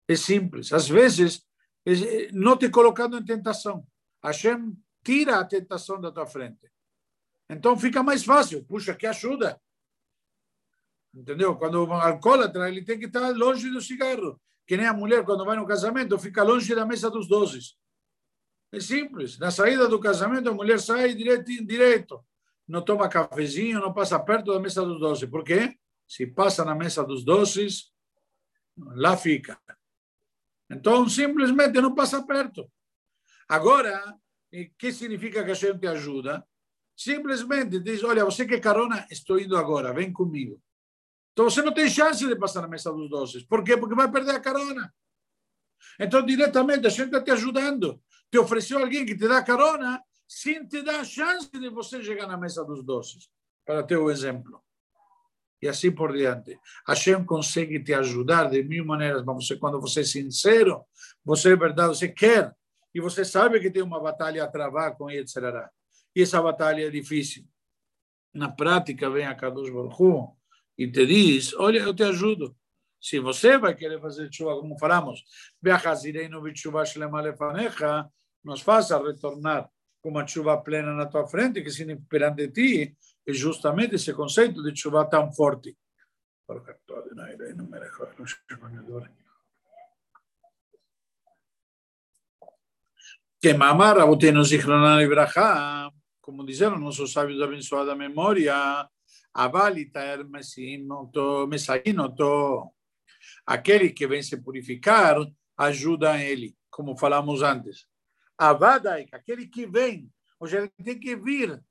É 0.08 0.14
simples. 0.14 0.72
Às 0.72 0.88
vezes, 0.88 1.42
é, 1.86 2.30
não 2.32 2.56
te 2.56 2.68
colocando 2.68 3.18
em 3.18 3.24
tentação. 3.24 3.86
Hashem 4.22 4.76
tira 5.06 5.38
a 5.38 5.44
tentação 5.44 6.00
da 6.00 6.10
tua 6.10 6.26
frente. 6.26 6.68
Então 7.48 7.78
fica 7.78 8.02
mais 8.02 8.24
fácil. 8.24 8.64
Puxa, 8.64 8.92
que 8.92 9.06
ajuda. 9.06 9.60
Entendeu? 11.14 11.54
Quando 11.54 11.84
o 11.84 11.92
alcoólatra, 11.92 12.68
ele 12.68 12.82
tem 12.82 12.98
que 12.98 13.06
estar 13.06 13.30
longe 13.30 13.70
do 13.70 13.80
cigarro. 13.80 14.40
Que 14.66 14.76
nem 14.76 14.86
a 14.86 14.92
mulher, 14.92 15.24
quando 15.24 15.44
vai 15.44 15.56
no 15.56 15.64
casamento, 15.64 16.18
fica 16.18 16.42
longe 16.42 16.74
da 16.74 16.84
mesa 16.84 17.08
dos 17.08 17.28
dozes. 17.28 17.78
É 18.72 18.80
simples. 18.80 19.38
Na 19.38 19.52
saída 19.52 19.86
do 19.88 20.00
casamento, 20.00 20.50
a 20.50 20.52
mulher 20.52 20.80
sai 20.80 21.14
direto, 21.14 21.46
direto. 21.64 22.26
Não 22.66 22.82
toma 22.82 23.08
cafezinho, 23.08 23.78
não 23.78 23.92
passa 23.94 24.18
perto 24.18 24.52
da 24.52 24.58
mesa 24.58 24.84
dos 24.84 24.98
doces. 24.98 25.30
Por 25.30 25.44
quê? 25.44 25.78
Se 26.04 26.26
passa 26.26 26.64
na 26.64 26.74
mesa 26.74 27.04
dos 27.04 27.24
doces, 27.24 27.92
lá 28.76 29.16
fica. 29.16 29.56
Então, 30.68 31.08
simplesmente 31.08 31.80
não 31.80 31.94
passa 31.94 32.26
perto. 32.26 32.68
Agora, 33.48 34.18
o 34.62 34.70
que 34.78 34.92
significa 34.92 35.44
que 35.44 35.50
a 35.50 35.54
gente 35.54 35.86
ajuda? 35.86 36.46
Simplesmente 36.96 37.78
diz, 37.80 38.02
olha, 38.04 38.24
você 38.24 38.46
que 38.46 38.58
carona, 38.58 39.06
estou 39.10 39.38
indo 39.38 39.56
agora, 39.56 39.92
vem 39.92 40.12
comigo. 40.12 40.60
Então, 41.32 41.50
você 41.50 41.60
não 41.60 41.72
tem 41.72 41.88
chance 41.88 42.26
de 42.26 42.34
passar 42.36 42.62
na 42.62 42.68
mesa 42.68 42.90
dos 42.90 43.10
doces. 43.10 43.42
Por 43.42 43.62
quê? 43.62 43.76
Porque 43.76 43.94
vai 43.94 44.10
perder 44.10 44.36
a 44.36 44.40
carona. 44.40 44.92
Então, 46.00 46.24
diretamente, 46.24 46.86
a 46.86 46.90
gente 46.90 47.06
está 47.06 47.22
te 47.22 47.30
ajudando 47.30 48.00
te 48.30 48.38
ofereceu 48.38 48.78
alguém 48.78 49.06
que 49.06 49.16
te 49.16 49.28
dá 49.28 49.42
carona 49.42 50.02
sem 50.28 50.66
te 50.66 50.82
dar 50.82 51.00
a 51.00 51.04
chance 51.04 51.48
de 51.50 51.68
você 51.70 52.02
chegar 52.02 52.26
na 52.26 52.36
mesa 52.36 52.64
dos 52.64 52.84
doces, 52.84 53.28
para 53.64 53.82
ter 53.82 53.96
o 53.96 54.10
exemplo. 54.10 54.60
E 55.62 55.68
assim 55.68 55.90
por 55.90 56.12
diante. 56.12 56.58
Hashem 56.86 57.24
consegue 57.24 57.82
te 57.82 57.94
ajudar 57.94 58.50
de 58.50 58.62
mil 58.62 58.84
maneiras, 58.84 59.24
mas 59.24 59.46
você, 59.46 59.56
quando 59.56 59.80
você 59.80 60.00
é 60.00 60.04
sincero, 60.04 60.84
você 61.24 61.52
é 61.52 61.56
verdade, 61.56 61.96
você 61.96 62.08
quer, 62.08 62.54
e 62.96 63.00
você 63.00 63.26
sabe 63.26 63.60
que 63.60 63.70
tem 63.70 63.82
uma 63.82 64.00
batalha 64.00 64.42
a 64.42 64.48
travar 64.48 64.96
com 64.96 65.10
etc. 65.10 65.68
E 66.14 66.22
essa 66.22 66.40
batalha 66.40 66.86
é 66.86 66.88
difícil. 66.88 67.44
Na 68.32 68.50
prática, 68.50 69.10
vem 69.10 69.26
a 69.26 69.34
Kadosh 69.34 69.68
Baruch 69.68 70.32
e 70.78 70.90
te 70.90 71.04
diz, 71.04 71.52
olha, 71.56 71.80
eu 71.80 71.92
te 71.92 72.04
ajudo. 72.04 72.56
Se 72.98 73.20
você 73.20 73.58
vai 73.58 73.74
querer 73.74 74.00
fazer 74.00 74.32
chuva, 74.32 74.58
como 74.58 74.78
falamos, 74.78 75.22
nos 78.42 78.62
faça 78.62 78.98
retornar 78.98 79.68
com 80.00 80.08
uma 80.08 80.26
chuva 80.26 80.56
plena 80.56 80.94
na 80.94 81.04
tua 81.04 81.26
frente, 81.26 81.60
que 81.60 81.70
significa 81.70 82.06
perante 82.08 82.48
ti, 82.48 82.96
é 83.26 83.32
justamente 83.34 83.96
esse 83.96 84.14
conceito 84.14 84.62
de 84.62 84.74
chuva 84.74 85.04
tão 85.04 85.30
forte. 85.30 85.76
Que 93.38 93.52
mamar 93.52 93.98
Raboteno 93.98 94.42
Zichronan 94.42 95.02
Ibrahá, 95.02 95.90
como 96.22 96.44
disseram 96.44 96.78
nossos 96.78 97.12
sábios 97.12 97.38
da 97.38 97.44
abençoada 97.44 97.94
memória, 97.94 98.88
Avalitaer 99.34 100.24
Messainoto, 100.26 101.46
Aquele 103.44 103.90
que 103.90 104.06
vem 104.06 104.22
se 104.22 104.38
purificar, 104.38 105.16
ajuda 105.56 106.18
ele, 106.18 106.56
como 106.70 106.96
falamos 106.96 107.42
antes. 107.42 107.86
Avadaik, 108.38 109.14
aquele 109.14 109.46
que 109.46 109.66
vem, 109.66 110.10
ou 110.40 110.46
seja, 110.46 110.62
ele 110.62 110.84
tem 110.84 110.98
que 110.98 111.14
vir. 111.14 111.62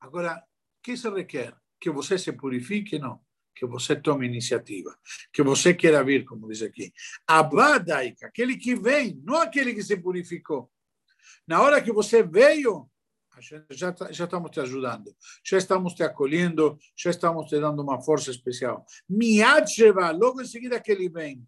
Agora, 0.00 0.36
o 0.36 0.82
que 0.82 0.96
se 0.96 1.08
requer? 1.08 1.54
Que 1.80 1.90
você 1.90 2.18
se 2.18 2.32
purifique? 2.32 2.98
Não. 2.98 3.20
Que 3.54 3.66
você 3.66 3.94
tome 3.94 4.26
iniciativa. 4.26 4.96
Que 5.32 5.42
você 5.44 5.72
queira 5.72 6.02
vir, 6.02 6.24
como 6.24 6.48
diz 6.48 6.62
aqui. 6.62 6.92
Avadaik, 7.26 8.24
aquele 8.24 8.56
que 8.56 8.74
vem, 8.74 9.20
não 9.24 9.36
aquele 9.36 9.74
que 9.74 9.82
se 9.82 9.96
purificou. 9.96 10.70
Na 11.46 11.62
hora 11.62 11.82
que 11.82 11.92
você 11.92 12.22
veio, 12.22 12.88
já, 13.70 13.94
já 14.10 14.24
estamos 14.24 14.50
te 14.50 14.60
ajudando, 14.60 15.14
já 15.44 15.58
estamos 15.58 15.94
te 15.94 16.02
acolhendo, 16.02 16.78
já 16.96 17.10
estamos 17.10 17.46
te 17.46 17.58
dando 17.58 17.82
uma 17.82 18.00
força 18.00 18.30
especial. 18.30 18.84
Miadsheva, 19.08 20.10
logo 20.10 20.40
em 20.40 20.46
seguida 20.46 20.80
que 20.80 20.92
ele 20.92 21.08
vem. 21.08 21.46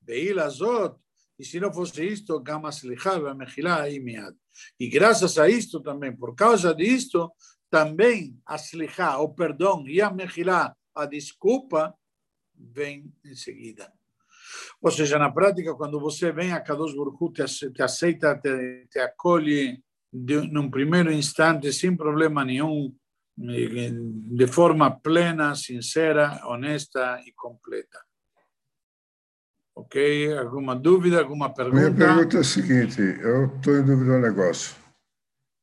Beilazot, 0.00 0.96
e 1.38 1.44
se 1.44 1.60
não 1.60 1.72
fosse 1.72 2.04
isto, 2.04 2.40
Gamas 2.40 2.82
Lechava, 2.82 3.34
Mechilá 3.34 3.88
e 3.90 4.00
Miad. 4.00 4.34
E 4.80 4.88
graças 4.88 5.36
a 5.36 5.48
isto 5.48 5.80
também, 5.80 6.16
por 6.16 6.34
causa 6.34 6.74
disto, 6.74 7.30
também 7.68 8.40
a 8.46 8.56
Slichá, 8.56 9.18
o 9.18 9.34
perdão, 9.34 9.86
e 9.86 10.00
a 10.00 10.10
Mechilá, 10.10 10.74
a 10.94 11.04
desculpa, 11.04 11.94
vem 12.54 13.12
em 13.24 13.34
seguida. 13.34 13.92
Ou 14.80 14.90
seja, 14.90 15.18
na 15.18 15.30
prática, 15.30 15.74
quando 15.74 16.00
você 16.00 16.32
vem 16.32 16.52
a 16.52 16.60
Kadosh 16.60 16.94
Baruch 16.94 17.32
te 17.72 17.82
aceita, 17.82 18.36
te, 18.36 18.86
te 18.90 18.98
acolhe, 18.98 19.82
de, 20.12 20.40
num 20.50 20.70
primeiro 20.70 21.12
instante, 21.12 21.72
sem 21.72 21.96
problema 21.96 22.44
nenhum, 22.44 22.94
de 23.36 24.46
forma 24.46 24.90
plena, 24.90 25.54
sincera, 25.54 26.40
honesta 26.46 27.20
e 27.26 27.32
completa. 27.32 27.98
Ok? 29.74 30.32
Alguma 30.38 30.74
dúvida, 30.74 31.18
alguma 31.18 31.52
pergunta? 31.52 31.90
Minha 31.90 31.94
pergunta 31.94 32.38
é 32.38 32.40
a 32.40 32.44
seguinte: 32.44 33.00
eu 33.00 33.46
estou 33.46 33.76
em 33.76 33.84
dúvida 33.84 34.12
do 34.12 34.18
negócio. 34.18 34.74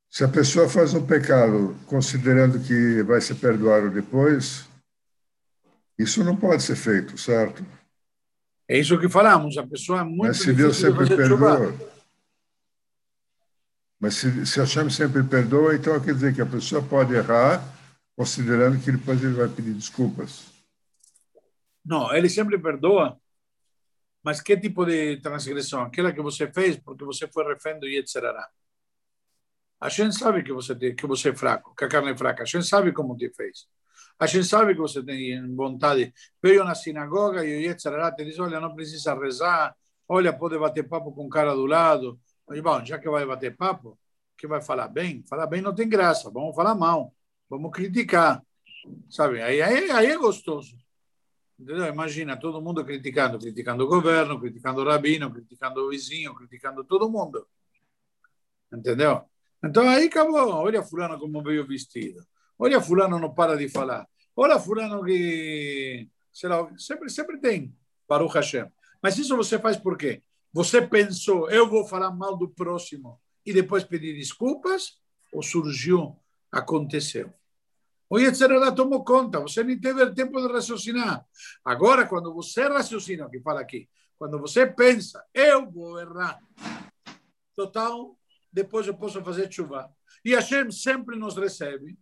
Se 0.08 0.24
a 0.24 0.28
pessoa 0.28 0.70
faz 0.70 0.94
um 0.94 1.04
pecado 1.04 1.76
considerando 1.88 2.60
que 2.60 3.02
vai 3.02 3.20
ser 3.20 3.34
perdoado 3.36 3.90
depois, 3.90 4.70
isso 5.98 6.24
não 6.24 6.36
pode 6.36 6.62
ser 6.62 6.76
feito, 6.76 7.18
certo? 7.18 7.66
É 8.68 8.78
isso 8.78 9.00
que 9.00 9.10
falamos. 9.10 9.58
A 9.58 9.66
pessoa 9.66 10.02
é 10.02 10.04
muito 10.04 10.28
Mas 10.28 10.38
se 10.38 10.54
Deus 10.54 10.78
sempre 10.78 11.06
de 11.06 11.16
perdoa. 11.16 11.74
Mas 14.00 14.16
se, 14.16 14.46
se 14.46 14.60
Hashem 14.60 14.90
sempre 14.90 15.24
perdoa, 15.24 15.76
então 15.76 16.00
quer 16.00 16.14
dizer 16.14 16.36
que 16.36 16.42
a 16.42 16.46
pessoa 16.46 16.82
pode 16.82 17.14
errar, 17.14 17.64
considerando 18.16 18.78
que 18.84 18.92
depois 18.92 19.24
ele 19.24 19.34
vai 19.34 19.48
pedir 19.48 19.74
desculpas. 19.74 20.52
Não, 21.86 22.14
ele 22.14 22.30
sempre 22.30 22.58
perdoa. 22.58 23.18
Mas 24.24 24.42
que 24.42 24.56
tipo 24.58 24.86
de 24.86 25.18
transgressão? 25.18 25.84
Aquela 25.84 26.14
que 26.14 26.22
você 26.22 26.52
fez 26.52 26.78
porque 26.78 27.04
você 27.04 27.28
foi 27.28 27.46
refém 27.46 27.78
do 27.80 27.88
Yetzirará. 27.88 28.50
A 29.80 29.90
gente 29.90 30.16
sabe 30.16 30.44
que 30.44 30.54
você, 30.54 30.76
que 30.94 31.06
você 31.06 31.30
é 31.30 31.36
fraco, 31.36 31.76
que 31.76 31.84
a 31.84 31.90
carne 31.90 32.12
é 32.12 32.18
fraca. 32.18 32.44
A 32.44 32.46
gente 32.46 32.66
sabe 32.66 32.94
como 32.94 33.18
te 33.18 33.30
fez. 33.34 33.68
A 34.20 34.26
gente 34.26 34.46
sabe 34.46 34.74
que 34.74 34.80
você 34.82 35.04
tem 35.04 35.56
vontade. 35.56 36.14
Veio 36.42 36.64
na 36.64 36.76
sinagoga 36.76 37.46
e 37.46 37.58
o 37.58 37.62
Yetzirará 37.62 38.12
te 38.12 38.24
diz, 38.26 38.40
olha, 38.40 38.60
não 38.60 38.76
precisa 38.76 39.14
rezar. 39.16 39.76
Olha, 40.08 40.32
pode 40.34 40.58
bater 40.58 40.88
papo 40.88 41.12
com 41.12 41.26
o 41.26 41.30
cara 41.30 41.54
do 41.54 41.66
lado. 41.66 42.20
Bom, 42.62 42.86
já 42.86 43.00
que 43.00 43.10
vai 43.10 43.26
bater 43.26 43.56
papo, 43.56 43.98
que 44.38 44.48
vai 44.48 44.62
falar 44.62 44.88
bem, 44.88 45.24
falar 45.28 45.48
bem 45.48 45.62
não 45.62 45.74
tem 45.74 45.88
graça. 45.88 46.30
Vamos 46.30 46.56
falar 46.56 46.76
mal. 46.76 47.14
Vamos 47.50 47.72
criticar. 47.72 48.44
Sabe? 49.10 49.42
Aí, 49.42 49.62
aí, 49.62 49.92
aí 49.92 50.08
é 50.08 50.18
gostoso. 50.18 50.76
Entendeu? 51.60 51.86
Imagina 51.86 52.38
todo 52.38 52.62
mundo 52.62 52.84
criticando, 52.84 53.40
criticando 53.40 53.86
o 53.86 53.88
governo, 53.88 54.40
criticando 54.40 54.82
o 54.82 54.86
rabino, 54.86 55.32
criticando 55.32 55.82
o 55.82 55.90
vizinho, 55.90 56.36
criticando 56.36 56.84
todo 56.84 57.10
mundo. 57.10 57.48
Entendeu? 58.72 59.22
Então 59.64 59.88
aí 59.88 60.08
acabou. 60.08 60.50
Olha 60.50 60.84
fulano 60.84 61.18
como 61.20 61.42
veio 61.42 61.66
vestido. 61.66 62.26
Olha 62.58 62.82
fulano 62.82 63.20
não 63.20 63.34
para 63.34 63.58
de 63.58 63.68
falar. 63.70 64.08
Olha 64.36 64.60
fulano 64.60 65.04
que 65.04 66.08
sei 66.32 66.50
lá, 66.50 66.68
sempre 66.78 67.10
sempre 67.10 67.40
tem 67.40 67.76
para 68.08 68.24
o 68.24 68.28
Hashem. 68.28 68.66
Mas 69.02 69.18
isso 69.18 69.36
você 69.36 69.60
faz 69.60 69.78
por 69.78 69.98
quê? 69.98 70.24
Você 70.52 70.82
pensou, 70.82 71.50
eu 71.50 71.68
vou 71.68 71.86
falar 71.86 72.12
mal 72.12 72.38
do 72.38 72.50
próximo 72.50 73.20
e 73.46 73.52
depois 73.52 73.84
pedir 73.84 74.14
desculpas? 74.16 75.00
Ou 75.32 75.42
surgiu, 75.42 76.16
aconteceu? 76.52 77.34
O 78.10 78.20
Yetzirah 78.20 78.72
tomou 78.72 79.04
conta, 79.04 79.40
você 79.40 79.64
nem 79.64 79.80
teve 79.80 80.14
tempo 80.14 80.40
de 80.40 80.54
raciocinar. 80.54 81.26
Agora, 81.66 82.06
quando 82.06 82.32
você 82.32 82.62
raciocina, 82.68 83.28
que 83.28 83.42
fala 83.42 83.62
aqui, 83.62 83.90
quando 84.18 84.40
você 84.40 84.68
pensa, 84.68 85.26
eu 85.34 85.70
vou 85.70 86.00
errar, 86.00 86.40
total, 87.56 88.16
depois 88.52 88.86
eu 88.86 88.94
posso 88.94 89.24
fazer 89.24 89.52
chuva. 89.52 89.92
E 90.24 90.36
Hashem 90.36 90.70
sempre 90.70 91.18
nos 91.18 91.36
recebe. 91.36 91.98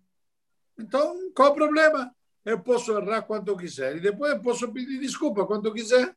Então, 0.81 1.31
qual 1.35 1.51
o 1.51 1.55
problema? 1.55 2.13
Eu 2.43 2.59
posso 2.59 2.91
errar 2.97 3.21
quanto 3.21 3.55
quiser 3.55 3.97
e 3.97 3.99
depois 3.99 4.33
eu 4.33 4.41
posso 4.41 4.71
pedir 4.73 4.99
desculpa 4.99 5.45
quanto 5.45 5.67
eu 5.67 5.73
quiser. 5.73 6.15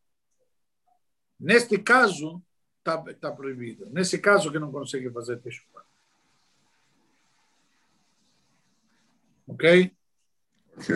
Neste 1.38 1.78
caso, 1.78 2.42
está 2.78 2.96
tá 3.14 3.30
proibido. 3.30 3.86
Nesse 3.90 4.18
caso 4.18 4.50
que 4.50 4.58
não 4.58 4.72
consegue 4.72 5.10
fazer 5.10 5.40
chuva. 5.50 5.84
Ok? 9.46 9.94